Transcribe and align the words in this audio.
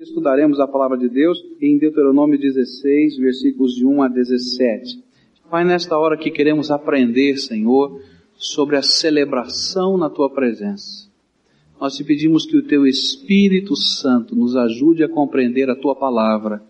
Estudaremos 0.00 0.58
a 0.58 0.66
palavra 0.66 0.96
de 0.96 1.10
Deus 1.10 1.44
em 1.60 1.76
Deuteronômio 1.76 2.40
16, 2.40 3.18
versículos 3.18 3.74
de 3.74 3.84
1 3.84 4.02
a 4.02 4.08
17. 4.08 5.04
Pai, 5.50 5.62
nesta 5.62 5.98
hora 5.98 6.16
que 6.16 6.30
queremos 6.30 6.70
aprender, 6.70 7.36
Senhor, 7.36 8.00
sobre 8.34 8.76
a 8.76 8.82
celebração 8.82 9.98
na 9.98 10.08
tua 10.08 10.30
presença. 10.30 11.06
Nós 11.78 11.96
te 11.96 12.02
pedimos 12.02 12.46
que 12.46 12.56
o 12.56 12.62
teu 12.62 12.86
Espírito 12.86 13.76
Santo 13.76 14.34
nos 14.34 14.56
ajude 14.56 15.04
a 15.04 15.08
compreender 15.08 15.68
a 15.68 15.76
tua 15.76 15.94
palavra 15.94 16.62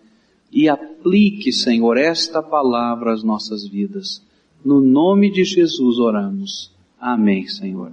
e 0.51 0.69
aplique, 0.69 1.53
Senhor, 1.53 1.97
esta 1.99 2.43
palavra 2.43 3.13
às 3.13 3.23
nossas 3.23 3.65
vidas. 3.65 4.27
No 4.65 4.81
nome 4.81 5.31
de 5.31 5.45
Jesus 5.45 6.01
oramos. 6.01 6.75
Amém, 6.99 7.47
Senhor. 7.47 7.93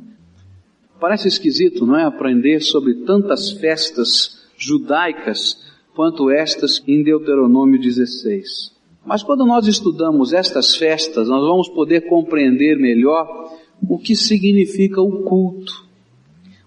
Parece 1.00 1.28
esquisito, 1.28 1.86
não 1.86 1.96
é? 1.96 2.06
Aprender 2.06 2.60
sobre 2.62 2.96
tantas 3.06 3.52
festas 3.52 4.37
judaicas 4.58 5.58
quanto 5.96 6.30
estas 6.30 6.84
em 6.88 7.04
Deuteronômio 7.04 7.80
16. 7.80 8.76
Mas 9.06 9.24
quando 9.24 9.46
nós 9.46 9.68
estudamos 9.68 10.34
estas 10.34 10.76
festas, 10.76 11.30
nós 11.30 11.42
vamos 11.42 11.70
poder 11.70 12.02
compreender 12.10 12.78
melhor 12.78 13.50
o 13.88 13.98
que 13.98 14.16
significa 14.16 15.02
o 15.02 15.24
culto. 15.24 15.86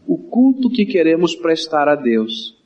O 0.06 0.16
culto 0.16 0.70
que 0.70 0.86
queremos 0.86 1.34
prestar 1.34 1.88
a 1.88 1.94
Deus. 1.94 2.56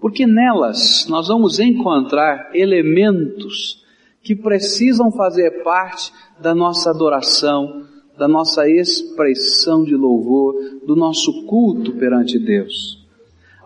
Porque 0.00 0.26
nelas 0.26 1.06
nós 1.08 1.28
vamos 1.28 1.58
encontrar 1.58 2.50
elementos 2.54 3.82
que 4.22 4.34
precisam 4.34 5.10
fazer 5.10 5.62
parte 5.62 6.12
da 6.40 6.54
nossa 6.54 6.90
adoração, 6.90 7.84
da 8.18 8.28
nossa 8.28 8.68
expressão 8.68 9.84
de 9.84 9.94
louvor, 9.94 10.54
do 10.86 10.94
nosso 10.96 11.44
culto 11.46 11.92
perante 11.92 12.38
Deus. 12.38 13.05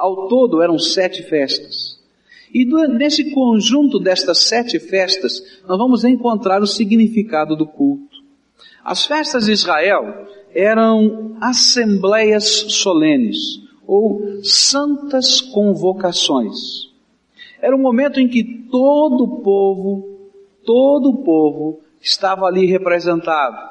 Ao 0.00 0.28
todo 0.28 0.62
eram 0.62 0.78
sete 0.78 1.22
festas. 1.22 2.00
E 2.54 2.64
nesse 2.64 3.32
conjunto 3.32 3.98
destas 3.98 4.44
sete 4.44 4.78
festas, 4.78 5.42
nós 5.68 5.76
vamos 5.76 6.04
encontrar 6.04 6.62
o 6.62 6.66
significado 6.66 7.54
do 7.54 7.66
culto. 7.66 8.16
As 8.82 9.04
festas 9.04 9.44
de 9.44 9.52
Israel 9.52 10.26
eram 10.54 11.36
assembleias 11.38 12.44
solenes, 12.68 13.60
ou 13.86 14.42
santas 14.42 15.42
convocações. 15.42 16.88
Era 17.60 17.76
um 17.76 17.82
momento 17.82 18.20
em 18.20 18.26
que 18.26 18.42
todo 18.70 19.24
o 19.24 19.40
povo, 19.42 20.30
todo 20.64 21.10
o 21.10 21.18
povo 21.22 21.80
estava 22.00 22.46
ali 22.46 22.64
representado. 22.64 23.68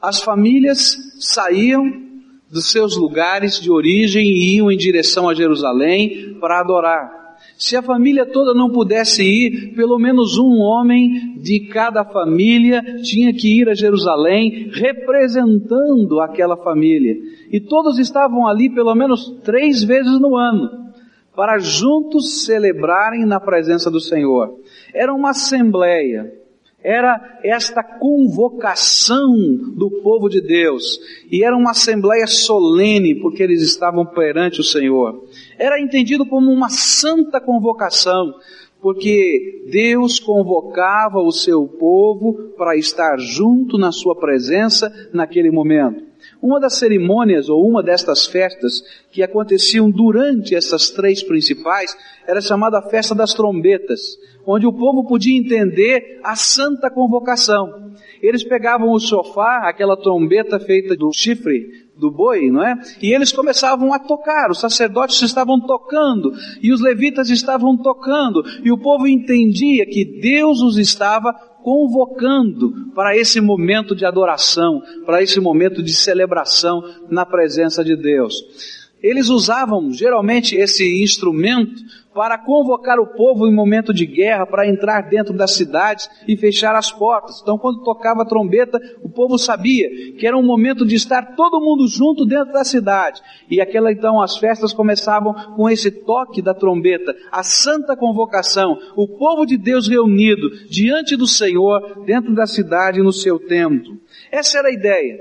As 0.00 0.22
famílias 0.22 0.96
saíam 1.20 2.11
dos 2.52 2.70
seus 2.70 2.98
lugares 2.98 3.58
de 3.58 3.70
origem 3.70 4.28
e 4.28 4.56
iam 4.56 4.70
em 4.70 4.76
direção 4.76 5.26
a 5.26 5.34
Jerusalém 5.34 6.36
para 6.38 6.60
adorar. 6.60 7.22
Se 7.56 7.76
a 7.76 7.82
família 7.82 8.26
toda 8.26 8.52
não 8.52 8.70
pudesse 8.70 9.22
ir, 9.22 9.74
pelo 9.74 9.98
menos 9.98 10.36
um 10.36 10.58
homem 10.58 11.38
de 11.40 11.60
cada 11.60 12.04
família 12.04 12.82
tinha 13.02 13.32
que 13.32 13.60
ir 13.60 13.70
a 13.70 13.74
Jerusalém 13.74 14.70
representando 14.70 16.20
aquela 16.20 16.56
família. 16.56 17.16
E 17.50 17.58
todos 17.58 17.98
estavam 17.98 18.46
ali 18.46 18.68
pelo 18.68 18.94
menos 18.94 19.40
três 19.42 19.82
vezes 19.82 20.20
no 20.20 20.36
ano, 20.36 20.92
para 21.34 21.58
juntos 21.58 22.44
celebrarem 22.44 23.24
na 23.24 23.40
presença 23.40 23.90
do 23.90 24.00
Senhor. 24.00 24.58
Era 24.92 25.14
uma 25.14 25.30
assembleia 25.30 26.41
era 26.82 27.38
esta 27.44 27.82
convocação 27.82 29.34
do 29.74 29.90
povo 30.02 30.28
de 30.28 30.40
Deus, 30.40 30.98
e 31.30 31.44
era 31.44 31.56
uma 31.56 31.70
assembleia 31.70 32.26
solene, 32.26 33.14
porque 33.14 33.42
eles 33.42 33.62
estavam 33.62 34.04
perante 34.04 34.60
o 34.60 34.64
Senhor. 34.64 35.24
Era 35.58 35.80
entendido 35.80 36.26
como 36.26 36.50
uma 36.50 36.68
santa 36.68 37.40
convocação, 37.40 38.34
porque 38.80 39.68
Deus 39.70 40.18
convocava 40.18 41.20
o 41.20 41.30
seu 41.30 41.66
povo 41.66 42.52
para 42.56 42.76
estar 42.76 43.16
junto 43.18 43.78
na 43.78 43.92
sua 43.92 44.16
presença 44.16 44.92
naquele 45.12 45.50
momento. 45.50 46.11
Uma 46.42 46.58
das 46.58 46.74
cerimônias 46.74 47.48
ou 47.48 47.64
uma 47.64 47.84
destas 47.84 48.26
festas 48.26 48.82
que 49.12 49.22
aconteciam 49.22 49.88
durante 49.88 50.56
essas 50.56 50.90
três 50.90 51.22
principais 51.22 51.96
era 52.26 52.40
chamada 52.40 52.82
festa 52.82 53.14
das 53.14 53.32
trombetas, 53.32 54.00
onde 54.44 54.66
o 54.66 54.72
povo 54.72 55.06
podia 55.06 55.38
entender 55.38 56.18
a 56.24 56.34
santa 56.34 56.90
convocação. 56.90 57.92
Eles 58.20 58.42
pegavam 58.42 58.90
o 58.90 58.98
sofá, 58.98 59.68
aquela 59.68 59.96
trombeta 59.96 60.58
feita 60.58 60.96
do 60.96 61.12
chifre 61.12 61.82
do 61.96 62.10
boi, 62.10 62.50
não 62.50 62.66
é? 62.66 62.74
E 63.00 63.14
eles 63.14 63.30
começavam 63.30 63.92
a 63.92 63.98
tocar, 64.00 64.50
os 64.50 64.58
sacerdotes 64.58 65.22
estavam 65.22 65.60
tocando, 65.60 66.32
e 66.60 66.72
os 66.72 66.80
levitas 66.80 67.30
estavam 67.30 67.76
tocando, 67.76 68.42
e 68.64 68.72
o 68.72 68.78
povo 68.78 69.06
entendia 69.06 69.86
que 69.86 70.04
Deus 70.04 70.60
os 70.60 70.76
estava 70.76 71.32
convocando 71.62 72.72
para 72.94 73.16
esse 73.16 73.40
momento 73.40 73.94
de 73.94 74.04
adoração, 74.04 74.82
para 75.06 75.22
esse 75.22 75.40
momento 75.40 75.82
de 75.82 75.92
celebração 75.92 76.82
na 77.08 77.24
presença 77.24 77.84
de 77.84 77.96
Deus. 77.96 78.81
Eles 79.02 79.28
usavam 79.28 79.90
geralmente 79.92 80.54
esse 80.54 81.02
instrumento 81.02 81.82
para 82.14 82.38
convocar 82.38 83.00
o 83.00 83.06
povo 83.06 83.48
em 83.48 83.54
momento 83.54 83.92
de 83.92 84.04
guerra, 84.04 84.46
para 84.46 84.68
entrar 84.68 85.08
dentro 85.08 85.32
das 85.32 85.54
cidades 85.54 86.08
e 86.28 86.36
fechar 86.36 86.74
as 86.76 86.92
portas. 86.92 87.40
Então, 87.42 87.58
quando 87.58 87.82
tocava 87.82 88.22
a 88.22 88.26
trombeta, 88.26 88.78
o 89.02 89.08
povo 89.08 89.38
sabia 89.38 89.88
que 90.12 90.26
era 90.26 90.36
um 90.36 90.42
momento 90.42 90.84
de 90.84 90.94
estar 90.94 91.34
todo 91.34 91.60
mundo 91.60 91.88
junto 91.88 92.26
dentro 92.26 92.52
da 92.52 92.64
cidade. 92.64 93.20
E 93.50 93.60
aquela 93.60 93.90
então, 93.90 94.20
as 94.20 94.36
festas 94.36 94.72
começavam 94.72 95.32
com 95.56 95.68
esse 95.68 95.90
toque 95.90 96.42
da 96.42 96.54
trombeta, 96.54 97.16
a 97.30 97.42
santa 97.42 97.96
convocação, 97.96 98.78
o 98.94 99.08
povo 99.08 99.46
de 99.46 99.56
Deus 99.56 99.88
reunido 99.88 100.50
diante 100.68 101.16
do 101.16 101.26
Senhor, 101.26 102.04
dentro 102.04 102.34
da 102.34 102.46
cidade, 102.46 103.02
no 103.02 103.12
seu 103.12 103.38
templo. 103.38 103.98
Essa 104.30 104.58
era 104.58 104.68
a 104.68 104.72
ideia. 104.72 105.18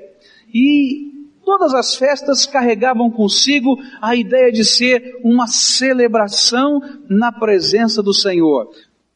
E 0.53 1.10
Todas 1.43 1.73
as 1.73 1.95
festas 1.95 2.45
carregavam 2.45 3.09
consigo 3.09 3.77
a 4.01 4.15
ideia 4.15 4.51
de 4.51 4.63
ser 4.63 5.19
uma 5.23 5.47
celebração 5.47 6.79
na 7.09 7.31
presença 7.31 8.01
do 8.03 8.13
Senhor. 8.13 8.69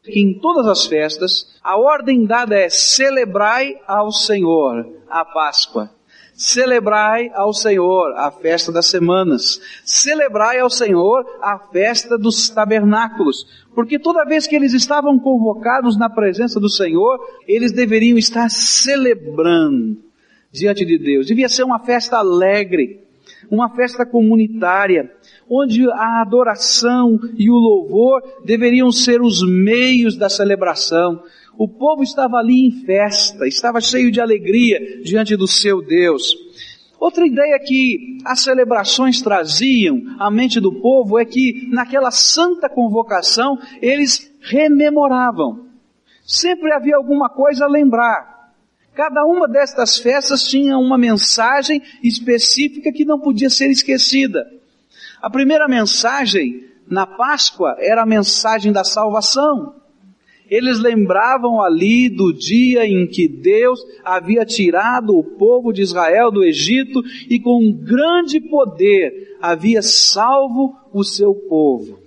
Em 0.08 0.40
todas 0.40 0.68
as 0.68 0.86
festas, 0.86 1.60
a 1.64 1.78
ordem 1.78 2.26
dada 2.26 2.56
é 2.56 2.70
celebrai 2.70 3.76
ao 3.88 4.12
Senhor 4.12 4.88
a 5.10 5.24
Páscoa. 5.24 5.90
Celebrai 6.36 7.32
ao 7.34 7.54
Senhor 7.54 8.14
a 8.18 8.30
festa 8.30 8.72
das 8.72 8.88
semanas. 8.88 9.62
Celebrai 9.86 10.60
ao 10.60 10.70
Senhor 10.70 11.26
a 11.42 11.58
festa 11.58 12.18
dos 12.18 12.50
tabernáculos. 12.50 13.66
Porque 13.74 13.98
toda 13.98 14.26
vez 14.26 14.46
que 14.46 14.56
eles 14.56 14.74
estavam 14.74 15.18
convocados 15.18 15.98
na 15.98 16.10
presença 16.10 16.60
do 16.60 16.70
Senhor, 16.70 17.18
eles 17.48 17.72
deveriam 17.72 18.18
estar 18.18 18.50
celebrando 18.50 20.04
diante 20.56 20.86
de 20.86 20.98
Deus. 20.98 21.28
Devia 21.28 21.50
ser 21.50 21.64
uma 21.64 21.80
festa 21.80 22.18
alegre, 22.18 23.02
uma 23.50 23.70
festa 23.70 24.06
comunitária, 24.06 25.12
onde 25.50 25.90
a 25.92 26.22
adoração 26.22 27.20
e 27.38 27.50
o 27.50 27.56
louvor 27.56 28.22
deveriam 28.44 28.92
ser 28.92 29.22
os 29.22 29.48
meios 29.48 30.18
da 30.18 30.30
celebração. 30.30 31.22
O 31.58 31.68
povo 31.68 32.04
estava 32.04 32.38
ali 32.38 32.66
em 32.68 32.72
festa, 32.86 33.48
estava 33.48 33.80
cheio 33.80 34.12
de 34.12 34.20
alegria 34.20 35.02
diante 35.04 35.36
do 35.36 35.48
seu 35.48 35.82
Deus. 35.82 36.36
Outra 37.00 37.26
ideia 37.26 37.60
que 37.60 38.18
as 38.26 38.42
celebrações 38.42 39.22
traziam 39.22 40.02
à 40.18 40.32
mente 40.32 40.60
do 40.60 40.74
povo 40.82 41.20
é 41.20 41.26
que 41.26 41.68
naquela 41.72 42.10
santa 42.10 42.70
convocação 42.70 43.60
eles 43.82 44.34
rememoravam. 44.42 45.66
Sempre 46.26 46.74
havia 46.74 46.96
alguma 46.96 47.30
coisa 47.30 47.66
a 47.66 47.70
lembrar. 47.70 48.35
Cada 48.96 49.26
uma 49.26 49.46
destas 49.46 49.98
festas 49.98 50.48
tinha 50.48 50.78
uma 50.78 50.98
mensagem 50.98 51.82
específica 52.02 52.94
que 52.94 53.04
não 53.04 53.20
podia 53.20 53.50
ser 53.50 53.70
esquecida. 53.70 54.50
A 55.22 55.30
primeira 55.30 55.68
mensagem 55.68 56.64
na 56.88 57.06
Páscoa 57.06 57.76
era 57.78 58.04
a 58.04 58.06
mensagem 58.06 58.72
da 58.72 58.86
salvação. 58.86 59.76
Eles 60.50 60.80
lembravam 60.80 61.62
ali 61.62 62.08
do 62.08 62.32
dia 62.32 62.86
em 62.86 63.06
que 63.06 63.28
Deus 63.28 63.80
havia 64.04 64.46
tirado 64.46 65.18
o 65.18 65.24
povo 65.24 65.74
de 65.74 65.82
Israel 65.82 66.32
do 66.32 66.44
Egito 66.44 67.04
e 67.30 67.38
com 67.38 67.74
grande 67.74 68.40
poder 68.40 69.36
havia 69.42 69.82
salvo 69.82 70.74
o 70.94 71.04
seu 71.04 71.34
povo. 71.34 72.05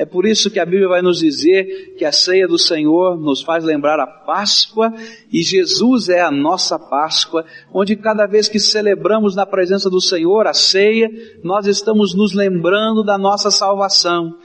É 0.00 0.06
por 0.06 0.24
isso 0.24 0.50
que 0.50 0.58
a 0.58 0.64
Bíblia 0.64 0.88
vai 0.88 1.02
nos 1.02 1.18
dizer 1.18 1.94
que 1.98 2.06
a 2.06 2.10
ceia 2.10 2.48
do 2.48 2.58
Senhor 2.58 3.20
nos 3.20 3.42
faz 3.42 3.62
lembrar 3.62 4.00
a 4.00 4.06
Páscoa 4.06 4.94
e 5.30 5.42
Jesus 5.42 6.08
é 6.08 6.22
a 6.22 6.30
nossa 6.30 6.78
Páscoa, 6.78 7.44
onde 7.70 7.94
cada 7.96 8.24
vez 8.24 8.48
que 8.48 8.58
celebramos 8.58 9.36
na 9.36 9.44
presença 9.44 9.90
do 9.90 10.00
Senhor 10.00 10.46
a 10.46 10.54
ceia, 10.54 11.10
nós 11.44 11.66
estamos 11.66 12.14
nos 12.14 12.32
lembrando 12.32 13.04
da 13.04 13.18
nossa 13.18 13.50
salvação. 13.50 14.38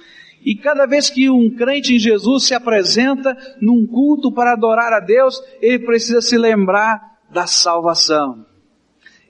E 0.43 0.57
cada 0.57 0.85
vez 0.85 1.09
que 1.09 1.29
um 1.29 1.49
crente 1.49 1.95
em 1.95 1.99
Jesus 1.99 2.47
se 2.47 2.53
apresenta 2.53 3.33
num 3.61 3.87
culto 3.87 4.33
para 4.33 4.51
adorar 4.51 4.91
a 4.91 4.99
Deus, 4.99 5.41
ele 5.61 5.79
precisa 5.79 6.19
se 6.19 6.37
lembrar 6.37 6.99
da 7.31 7.47
salvação. 7.47 8.45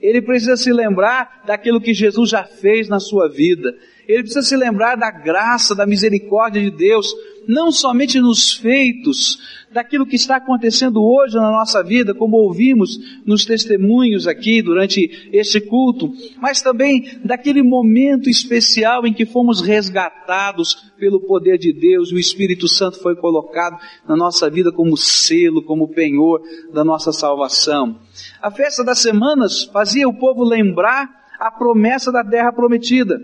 Ele 0.00 0.20
precisa 0.20 0.56
se 0.56 0.72
lembrar 0.72 1.44
daquilo 1.46 1.80
que 1.80 1.94
Jesus 1.94 2.30
já 2.30 2.42
fez 2.42 2.88
na 2.88 2.98
sua 2.98 3.28
vida. 3.28 3.72
Ele 4.06 4.22
precisa 4.22 4.42
se 4.42 4.56
lembrar 4.56 4.96
da 4.96 5.10
graça, 5.10 5.74
da 5.74 5.86
misericórdia 5.86 6.62
de 6.62 6.70
Deus, 6.70 7.12
não 7.46 7.70
somente 7.70 8.20
nos 8.20 8.54
feitos, 8.54 9.38
daquilo 9.76 10.06
que 10.06 10.16
está 10.16 10.36
acontecendo 10.36 11.04
hoje 11.04 11.34
na 11.34 11.50
nossa 11.50 11.82
vida, 11.82 12.14
como 12.14 12.38
ouvimos 12.38 12.98
nos 13.26 13.44
testemunhos 13.44 14.26
aqui 14.26 14.62
durante 14.62 15.28
este 15.32 15.60
culto, 15.60 16.10
mas 16.40 16.62
também 16.62 17.18
daquele 17.22 17.62
momento 17.62 18.30
especial 18.30 19.06
em 19.06 19.12
que 19.12 19.26
fomos 19.26 19.60
resgatados 19.60 20.90
pelo 20.98 21.20
poder 21.20 21.58
de 21.58 21.72
Deus, 21.72 22.10
o 22.10 22.18
Espírito 22.18 22.66
Santo 22.66 22.98
foi 23.00 23.14
colocado 23.16 23.78
na 24.08 24.16
nossa 24.16 24.48
vida 24.48 24.72
como 24.72 24.96
selo, 24.96 25.62
como 25.62 25.88
penhor 25.88 26.40
da 26.72 26.82
nossa 26.82 27.12
salvação. 27.12 28.00
A 28.40 28.50
festa 28.50 28.82
das 28.82 29.00
semanas 29.00 29.64
fazia 29.64 30.08
o 30.08 30.18
povo 30.18 30.42
lembrar 30.42 31.26
a 31.38 31.50
promessa 31.50 32.10
da 32.10 32.24
terra 32.24 32.50
prometida, 32.50 33.20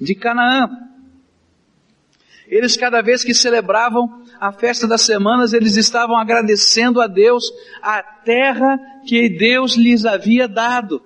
de 0.00 0.14
Canaã. 0.14 0.68
Eles, 2.46 2.76
cada 2.76 3.02
vez 3.02 3.22
que 3.22 3.34
celebravam 3.34 4.22
a 4.40 4.50
festa 4.52 4.86
das 4.86 5.02
semanas, 5.02 5.52
eles 5.52 5.76
estavam 5.76 6.16
agradecendo 6.16 7.00
a 7.00 7.06
Deus 7.06 7.44
a 7.82 8.02
terra 8.02 8.78
que 9.06 9.28
Deus 9.28 9.74
lhes 9.74 10.06
havia 10.06 10.48
dado. 10.48 11.02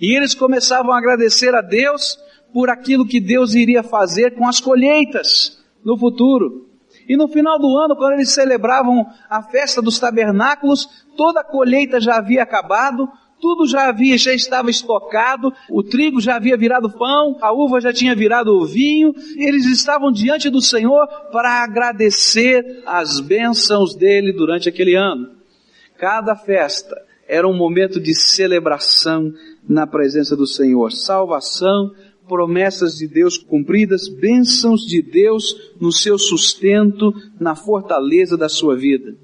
E 0.00 0.16
eles 0.16 0.34
começavam 0.34 0.92
a 0.92 0.98
agradecer 0.98 1.54
a 1.54 1.60
Deus 1.60 2.16
por 2.52 2.70
aquilo 2.70 3.06
que 3.06 3.20
Deus 3.20 3.54
iria 3.54 3.82
fazer 3.82 4.36
com 4.36 4.46
as 4.46 4.60
colheitas 4.60 5.60
no 5.84 5.98
futuro. 5.98 6.68
E 7.08 7.16
no 7.16 7.28
final 7.28 7.58
do 7.58 7.76
ano, 7.76 7.96
quando 7.96 8.14
eles 8.14 8.30
celebravam 8.30 9.06
a 9.28 9.42
festa 9.42 9.82
dos 9.82 9.98
tabernáculos, 9.98 10.88
toda 11.16 11.40
a 11.40 11.44
colheita 11.44 12.00
já 12.00 12.16
havia 12.16 12.42
acabado, 12.42 13.08
tudo 13.44 13.66
já 13.66 13.90
havia, 13.90 14.16
já 14.16 14.32
estava 14.32 14.70
estocado, 14.70 15.52
o 15.68 15.82
trigo 15.82 16.18
já 16.18 16.36
havia 16.36 16.56
virado 16.56 16.88
pão, 16.88 17.36
a 17.42 17.52
uva 17.52 17.78
já 17.78 17.92
tinha 17.92 18.16
virado 18.16 18.64
vinho, 18.64 19.12
eles 19.36 19.66
estavam 19.66 20.10
diante 20.10 20.48
do 20.48 20.62
Senhor 20.62 21.06
para 21.30 21.62
agradecer 21.62 22.82
as 22.86 23.20
bênçãos 23.20 23.94
dele 23.94 24.32
durante 24.32 24.66
aquele 24.66 24.96
ano. 24.96 25.32
Cada 25.98 26.34
festa 26.34 26.96
era 27.28 27.46
um 27.46 27.54
momento 27.54 28.00
de 28.00 28.14
celebração 28.14 29.30
na 29.68 29.86
presença 29.86 30.34
do 30.34 30.46
Senhor, 30.46 30.90
salvação, 30.90 31.92
promessas 32.26 32.94
de 32.94 33.06
Deus 33.06 33.36
cumpridas, 33.36 34.08
bênçãos 34.08 34.86
de 34.86 35.02
Deus 35.02 35.54
no 35.78 35.92
seu 35.92 36.16
sustento, 36.18 37.12
na 37.38 37.54
fortaleza 37.54 38.38
da 38.38 38.48
sua 38.48 38.74
vida. 38.74 39.14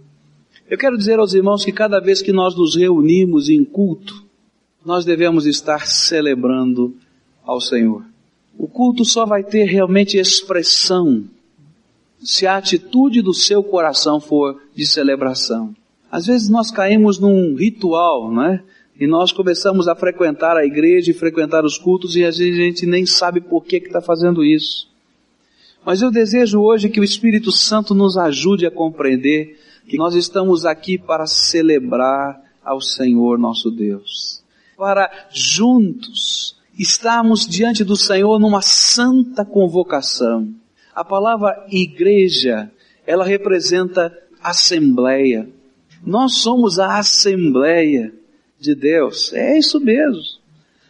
Eu 0.70 0.78
quero 0.78 0.96
dizer 0.96 1.18
aos 1.18 1.34
irmãos 1.34 1.64
que 1.64 1.72
cada 1.72 1.98
vez 1.98 2.22
que 2.22 2.32
nós 2.32 2.56
nos 2.56 2.76
reunimos 2.76 3.48
em 3.48 3.64
culto, 3.64 4.24
nós 4.86 5.04
devemos 5.04 5.44
estar 5.44 5.84
celebrando 5.84 6.94
ao 7.44 7.60
Senhor. 7.60 8.04
O 8.56 8.68
culto 8.68 9.04
só 9.04 9.26
vai 9.26 9.42
ter 9.42 9.64
realmente 9.64 10.16
expressão 10.16 11.24
se 12.22 12.46
a 12.46 12.56
atitude 12.56 13.20
do 13.20 13.34
seu 13.34 13.64
coração 13.64 14.20
for 14.20 14.62
de 14.72 14.86
celebração. 14.86 15.74
Às 16.08 16.26
vezes 16.26 16.48
nós 16.48 16.70
caímos 16.70 17.18
num 17.18 17.56
ritual, 17.56 18.30
não 18.30 18.44
é? 18.44 18.62
E 19.00 19.08
nós 19.08 19.32
começamos 19.32 19.88
a 19.88 19.96
frequentar 19.96 20.56
a 20.56 20.64
igreja 20.64 21.10
e 21.10 21.14
frequentar 21.14 21.64
os 21.64 21.76
cultos 21.76 22.14
e 22.14 22.24
às 22.24 22.38
vezes 22.38 22.60
a 22.60 22.62
gente 22.62 22.86
nem 22.86 23.04
sabe 23.04 23.40
por 23.40 23.64
que 23.64 23.78
está 23.78 24.00
fazendo 24.00 24.44
isso. 24.44 24.88
Mas 25.84 26.00
eu 26.00 26.12
desejo 26.12 26.60
hoje 26.60 26.88
que 26.88 27.00
o 27.00 27.04
Espírito 27.04 27.50
Santo 27.50 27.92
nos 27.92 28.16
ajude 28.16 28.66
a 28.66 28.70
compreender 28.70 29.58
que 29.86 29.96
nós 29.96 30.14
estamos 30.14 30.64
aqui 30.64 30.98
para 30.98 31.26
celebrar 31.26 32.40
ao 32.64 32.80
Senhor 32.80 33.38
nosso 33.38 33.70
Deus, 33.70 34.42
para 34.76 35.10
juntos 35.32 36.56
estarmos 36.78 37.46
diante 37.46 37.84
do 37.84 37.96
Senhor 37.96 38.38
numa 38.38 38.62
santa 38.62 39.44
convocação. 39.44 40.48
A 40.94 41.04
palavra 41.04 41.66
igreja, 41.68 42.70
ela 43.06 43.24
representa 43.24 44.16
assembleia. 44.42 45.48
Nós 46.04 46.36
somos 46.36 46.78
a 46.78 46.98
assembleia 46.98 48.12
de 48.58 48.74
Deus. 48.74 49.32
É 49.32 49.58
isso 49.58 49.78
mesmo. 49.80 50.22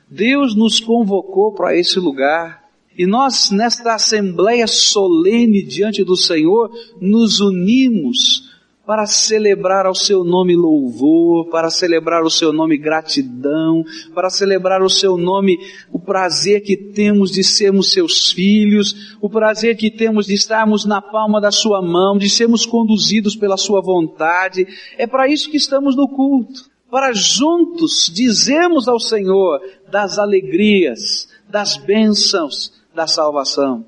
Deus 0.09 0.57
nos 0.57 0.81
convocou 0.81 1.53
para 1.53 1.77
esse 1.77 1.99
lugar. 1.99 2.65
E 2.97 3.07
nós, 3.07 3.51
nesta 3.51 3.95
assembleia 3.95 4.67
solene 4.67 5.63
diante 5.63 6.05
do 6.05 6.17
Senhor, 6.17 6.71
nos 7.01 7.41
unimos 7.41 8.50
para 8.91 9.07
celebrar 9.07 9.87
ao 9.87 9.95
seu 9.95 10.25
nome 10.25 10.57
louvor, 10.57 11.47
para 11.49 11.71
celebrar 11.71 12.25
o 12.25 12.29
seu 12.29 12.53
nome 12.53 12.77
gratidão, 12.77 13.85
para 14.13 14.29
celebrar 14.29 14.83
o 14.83 14.91
seu 14.91 15.17
nome 15.17 15.61
o 15.93 16.01
prazer 16.01 16.61
que 16.63 16.77
temos 16.77 17.31
de 17.31 17.45
sermos 17.45 17.93
seus 17.93 18.33
filhos, 18.33 19.17
o 19.21 19.31
prazer 19.31 19.77
que 19.77 19.93
temos 19.93 20.27
de 20.27 20.35
estarmos 20.35 20.85
na 20.85 21.01
palma 21.01 21.41
da 21.41 21.53
sua 21.53 21.81
mão, 21.81 22.19
de 22.19 22.29
sermos 22.29 22.67
conduzidos 22.67 23.37
pela 23.37 23.57
sua 23.57 23.81
vontade. 23.81 24.67
É 24.99 25.07
para 25.07 25.29
isso 25.29 25.53
que 25.53 25.57
estamos 25.57 25.95
no 25.95 26.09
culto, 26.09 26.69
para 26.91 27.13
juntos 27.13 28.11
dizermos 28.13 28.89
ao 28.89 28.99
Senhor 28.99 29.61
das 29.89 30.19
alegrias, 30.19 31.29
das 31.49 31.77
bênçãos 31.77 32.73
da 32.93 33.07
salvação. 33.07 33.87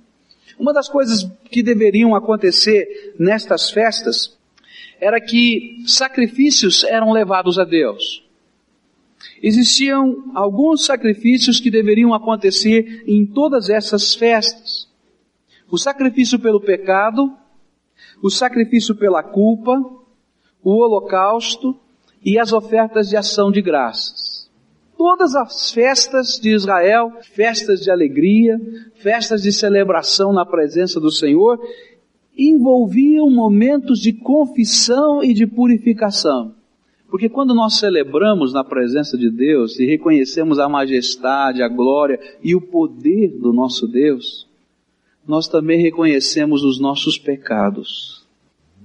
Uma 0.56 0.72
das 0.72 0.88
coisas 0.88 1.28
que 1.50 1.60
deveriam 1.60 2.14
acontecer 2.14 3.16
nestas 3.18 3.68
festas 3.68 4.40
era 5.02 5.20
que 5.20 5.82
sacrifícios 5.84 6.84
eram 6.84 7.10
levados 7.10 7.58
a 7.58 7.64
Deus. 7.64 8.24
Existiam 9.42 10.30
alguns 10.32 10.86
sacrifícios 10.86 11.58
que 11.58 11.72
deveriam 11.72 12.14
acontecer 12.14 13.02
em 13.04 13.26
todas 13.26 13.68
essas 13.68 14.14
festas. 14.14 14.88
O 15.68 15.76
sacrifício 15.76 16.38
pelo 16.38 16.60
pecado, 16.60 17.36
o 18.22 18.30
sacrifício 18.30 18.94
pela 18.94 19.24
culpa, 19.24 19.72
o 20.62 20.70
holocausto 20.70 21.76
e 22.24 22.38
as 22.38 22.52
ofertas 22.52 23.08
de 23.08 23.16
ação 23.16 23.50
de 23.50 23.60
graças. 23.60 24.48
Todas 24.96 25.34
as 25.34 25.72
festas 25.72 26.38
de 26.40 26.54
Israel, 26.54 27.10
festas 27.34 27.80
de 27.80 27.90
alegria, 27.90 28.56
festas 28.94 29.42
de 29.42 29.50
celebração 29.52 30.32
na 30.32 30.46
presença 30.46 31.00
do 31.00 31.10
Senhor, 31.10 31.58
envolviam 32.36 33.30
momentos 33.30 33.98
de 33.98 34.12
confissão 34.12 35.22
e 35.22 35.34
de 35.34 35.46
purificação. 35.46 36.54
Porque 37.08 37.28
quando 37.28 37.54
nós 37.54 37.78
celebramos 37.78 38.54
na 38.54 38.64
presença 38.64 39.18
de 39.18 39.30
Deus 39.30 39.78
e 39.78 39.84
reconhecemos 39.84 40.58
a 40.58 40.68
majestade, 40.68 41.62
a 41.62 41.68
glória 41.68 42.18
e 42.42 42.54
o 42.54 42.60
poder 42.60 43.38
do 43.38 43.52
nosso 43.52 43.86
Deus, 43.86 44.48
nós 45.26 45.46
também 45.46 45.80
reconhecemos 45.80 46.64
os 46.64 46.80
nossos 46.80 47.18
pecados. 47.18 48.26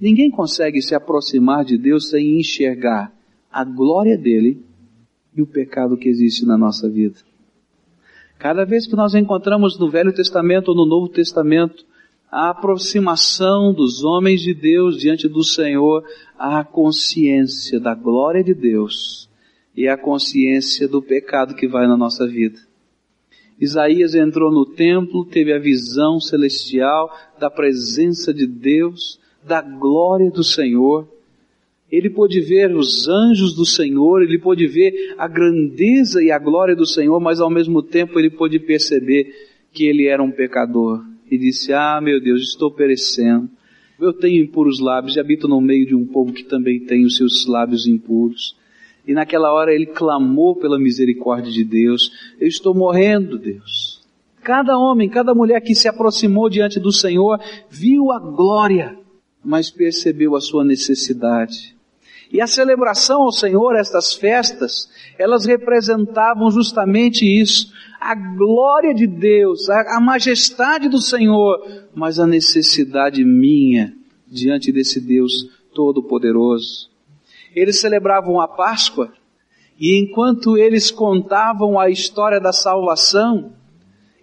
Ninguém 0.00 0.30
consegue 0.30 0.82
se 0.82 0.94
aproximar 0.94 1.64
de 1.64 1.78
Deus 1.78 2.10
sem 2.10 2.38
enxergar 2.38 3.12
a 3.50 3.64
glória 3.64 4.16
dele 4.16 4.62
e 5.34 5.40
o 5.40 5.46
pecado 5.46 5.96
que 5.96 6.08
existe 6.08 6.44
na 6.44 6.58
nossa 6.58 6.88
vida. 6.88 7.16
Cada 8.38 8.64
vez 8.64 8.86
que 8.86 8.94
nós 8.94 9.14
encontramos 9.14 9.78
no 9.78 9.90
Velho 9.90 10.12
Testamento 10.12 10.68
ou 10.68 10.74
no 10.74 10.86
Novo 10.86 11.08
Testamento 11.08 11.84
a 12.30 12.50
aproximação 12.50 13.72
dos 13.72 14.04
homens 14.04 14.42
de 14.42 14.52
Deus 14.52 14.98
diante 14.98 15.26
do 15.26 15.42
Senhor 15.42 16.04
à 16.38 16.62
consciência 16.62 17.80
da 17.80 17.94
glória 17.94 18.44
de 18.44 18.54
Deus 18.54 19.28
e 19.74 19.88
à 19.88 19.96
consciência 19.96 20.86
do 20.86 21.00
pecado 21.00 21.54
que 21.54 21.66
vai 21.66 21.86
na 21.86 21.96
nossa 21.96 22.26
vida. 22.26 22.58
Isaías 23.58 24.14
entrou 24.14 24.52
no 24.52 24.66
templo, 24.66 25.24
teve 25.24 25.52
a 25.52 25.58
visão 25.58 26.20
celestial 26.20 27.10
da 27.40 27.50
presença 27.50 28.32
de 28.32 28.46
Deus, 28.46 29.18
da 29.42 29.60
glória 29.62 30.30
do 30.30 30.44
Senhor. 30.44 31.08
Ele 31.90 32.10
pôde 32.10 32.40
ver 32.40 32.76
os 32.76 33.08
anjos 33.08 33.54
do 33.54 33.64
Senhor, 33.64 34.22
ele 34.22 34.38
pôde 34.38 34.66
ver 34.66 35.14
a 35.16 35.26
grandeza 35.26 36.22
e 36.22 36.30
a 36.30 36.38
glória 36.38 36.76
do 36.76 36.86
Senhor, 36.86 37.18
mas 37.18 37.40
ao 37.40 37.50
mesmo 37.50 37.82
tempo 37.82 38.18
ele 38.18 38.30
pôde 38.30 38.60
perceber 38.60 39.32
que 39.72 39.86
ele 39.86 40.06
era 40.06 40.22
um 40.22 40.30
pecador 40.30 41.02
e 41.30 41.38
disse: 41.38 41.72
Ah, 41.72 42.00
meu 42.00 42.20
Deus, 42.20 42.42
estou 42.42 42.70
perecendo. 42.70 43.48
Eu 44.00 44.12
tenho 44.12 44.44
impuros 44.44 44.78
lábios 44.78 45.16
e 45.16 45.20
habito 45.20 45.48
no 45.48 45.60
meio 45.60 45.86
de 45.86 45.94
um 45.94 46.06
povo 46.06 46.32
que 46.32 46.44
também 46.44 46.80
tem 46.80 47.04
os 47.04 47.16
seus 47.16 47.46
lábios 47.46 47.86
impuros. 47.86 48.56
E 49.06 49.12
naquela 49.12 49.52
hora 49.52 49.74
ele 49.74 49.86
clamou 49.86 50.54
pela 50.54 50.78
misericórdia 50.78 51.50
de 51.50 51.64
Deus. 51.64 52.12
Eu 52.38 52.46
estou 52.46 52.74
morrendo, 52.74 53.38
Deus. 53.38 54.02
Cada 54.42 54.78
homem, 54.78 55.08
cada 55.08 55.34
mulher 55.34 55.60
que 55.60 55.74
se 55.74 55.88
aproximou 55.88 56.48
diante 56.48 56.78
do 56.78 56.92
Senhor 56.92 57.40
viu 57.68 58.12
a 58.12 58.18
glória, 58.18 58.98
mas 59.44 59.70
percebeu 59.70 60.36
a 60.36 60.40
sua 60.40 60.64
necessidade. 60.64 61.77
E 62.30 62.40
a 62.40 62.46
celebração 62.46 63.22
ao 63.22 63.32
Senhor, 63.32 63.74
estas 63.74 64.14
festas, 64.14 64.88
elas 65.18 65.46
representavam 65.46 66.50
justamente 66.50 67.24
isso, 67.24 67.72
a 68.00 68.14
glória 68.14 68.94
de 68.94 69.06
Deus, 69.06 69.68
a, 69.70 69.96
a 69.96 70.00
majestade 70.00 70.88
do 70.88 70.98
Senhor, 70.98 71.58
mas 71.94 72.18
a 72.18 72.26
necessidade 72.26 73.24
minha 73.24 73.94
diante 74.26 74.70
desse 74.70 75.00
Deus 75.00 75.48
Todo-Poderoso. 75.74 76.90
Eles 77.56 77.80
celebravam 77.80 78.40
a 78.40 78.46
Páscoa, 78.46 79.10
e 79.80 79.98
enquanto 79.98 80.58
eles 80.58 80.90
contavam 80.90 81.80
a 81.80 81.88
história 81.88 82.38
da 82.38 82.52
salvação, 82.52 83.52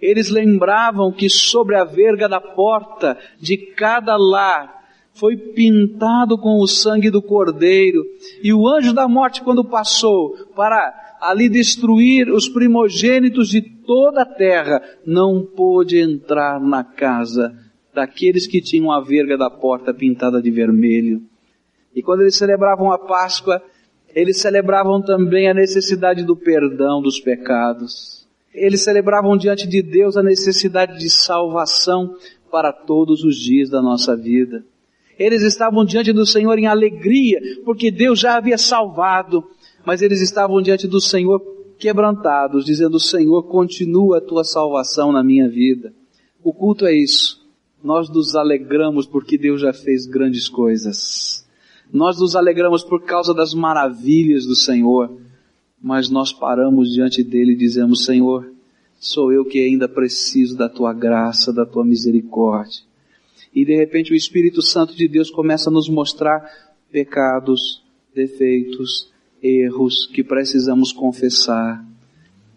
Eles 0.02 0.30
lembravam 0.30 1.12
que 1.12 1.30
sobre 1.30 1.76
a 1.76 1.84
verga 1.84 2.28
da 2.28 2.40
porta 2.40 3.18
de 3.40 3.58
cada 3.58 4.16
lar 4.18 4.75
foi 5.16 5.38
pintado 5.38 6.38
com 6.38 6.60
o 6.60 6.68
sangue 6.68 7.10
do 7.10 7.22
cordeiro, 7.22 8.04
e 8.44 8.54
o 8.54 8.68
anjo 8.68 8.94
da 8.94 9.08
morte, 9.08 9.42
quando 9.42 9.64
passou 9.64 10.36
para 10.56 11.18
ali 11.22 11.50
destruir 11.50 12.30
os 12.30 12.50
primogênitos 12.50 13.50
de 13.50 13.62
toda 13.62 14.22
a 14.22 14.26
terra, 14.26 14.82
não 15.06 15.44
pôde 15.44 16.00
entrar 16.00 16.60
na 16.60 16.84
casa 16.84 17.56
daqueles 17.94 18.46
que 18.46 18.62
tinham 18.62 18.92
a 18.92 19.00
verga 19.00 19.38
da 19.38 19.50
porta 19.50 19.94
pintada 19.94 20.42
de 20.42 20.52
vermelho. 20.52 21.22
E 21.96 22.04
quando 22.04 22.22
eles 22.22 22.36
celebravam 22.36 22.92
a 22.92 23.00
Páscoa, 23.00 23.62
eles 24.14 24.42
celebravam 24.42 25.02
também 25.02 25.50
a 25.50 25.54
necessidade 25.54 26.26
do 26.26 26.36
perdão 26.36 27.02
dos 27.02 27.22
pecados. 27.22 28.28
Eles 28.54 28.84
celebravam 28.84 29.38
diante 29.38 29.66
de 29.68 29.82
Deus 29.82 30.18
a 30.18 30.24
necessidade 30.24 31.00
de 31.00 31.10
salvação 31.10 32.16
para 32.52 32.74
todos 32.74 33.24
os 33.24 33.38
dias 33.38 33.70
da 33.70 33.82
nossa 33.82 34.16
vida. 34.16 34.64
Eles 35.18 35.42
estavam 35.44 35.86
diante 35.86 36.12
do 36.12 36.26
Senhor 36.26 36.58
em 36.60 36.68
alegria, 36.68 37.40
porque 37.64 37.90
Deus 37.90 38.20
já 38.20 38.38
havia 38.38 38.58
salvado, 38.58 39.44
mas 39.86 40.02
eles 40.02 40.22
estavam 40.22 40.62
diante 40.62 40.88
do 40.88 41.00
Senhor 41.00 41.42
quebrantados, 41.80 42.66
dizendo: 42.66 43.00
Senhor, 43.00 43.44
continua 43.44 44.18
a 44.18 44.22
tua 44.22 44.44
salvação 44.44 45.12
na 45.12 45.24
minha 45.24 45.48
vida. 45.50 45.94
O 46.44 46.54
culto 46.54 46.86
é 46.86 46.94
isso. 46.94 47.44
Nós 47.84 48.10
nos 48.10 48.36
alegramos 48.36 49.06
porque 49.06 49.38
Deus 49.38 49.62
já 49.62 49.72
fez 49.72 50.06
grandes 50.06 50.50
coisas. 50.50 51.46
Nós 51.94 52.20
nos 52.20 52.36
alegramos 52.36 52.84
por 52.84 53.04
causa 53.04 53.34
das 53.34 53.54
maravilhas 53.54 54.46
do 54.46 54.56
Senhor, 54.56 55.18
mas 55.82 56.10
nós 56.10 56.34
paramos 56.34 56.92
diante 56.92 57.24
dele 57.24 57.54
e 57.54 57.58
dizemos: 57.58 58.04
Senhor, 58.04 58.52
sou 59.00 59.32
eu 59.32 59.46
que 59.46 59.60
ainda 59.60 59.88
preciso 59.88 60.58
da 60.58 60.68
tua 60.68 60.92
graça, 60.94 61.54
da 61.54 61.66
tua 61.66 61.86
misericórdia 61.86 62.84
e 63.56 63.64
de 63.64 63.74
repente 63.74 64.12
o 64.12 64.16
Espírito 64.16 64.62
Santo 64.62 64.94
de 64.94 65.08
Deus 65.08 65.32
começa 65.32 65.70
a 65.70 65.74
nos 65.74 65.88
mostrar 65.88 66.44
pecados, 66.92 67.82
defeitos, 68.14 69.10
erros 69.42 70.06
que 70.08 70.22
precisamos 70.24 70.92
confessar. 70.92 71.84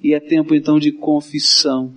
E 0.02 0.12
é 0.12 0.18
tempo 0.18 0.56
então 0.56 0.76
de 0.76 0.90
confissão, 0.90 1.92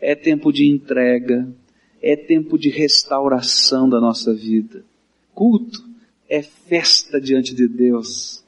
é 0.00 0.14
tempo 0.14 0.52
de 0.52 0.64
entrega, 0.64 1.52
é 2.00 2.14
tempo 2.14 2.56
de 2.56 2.70
restauração 2.70 3.88
da 3.88 4.00
nossa 4.00 4.32
vida. 4.32 4.84
Culto 5.34 5.84
é 6.28 6.40
festa 6.40 7.20
diante 7.20 7.52
de 7.52 7.66
Deus, 7.66 8.44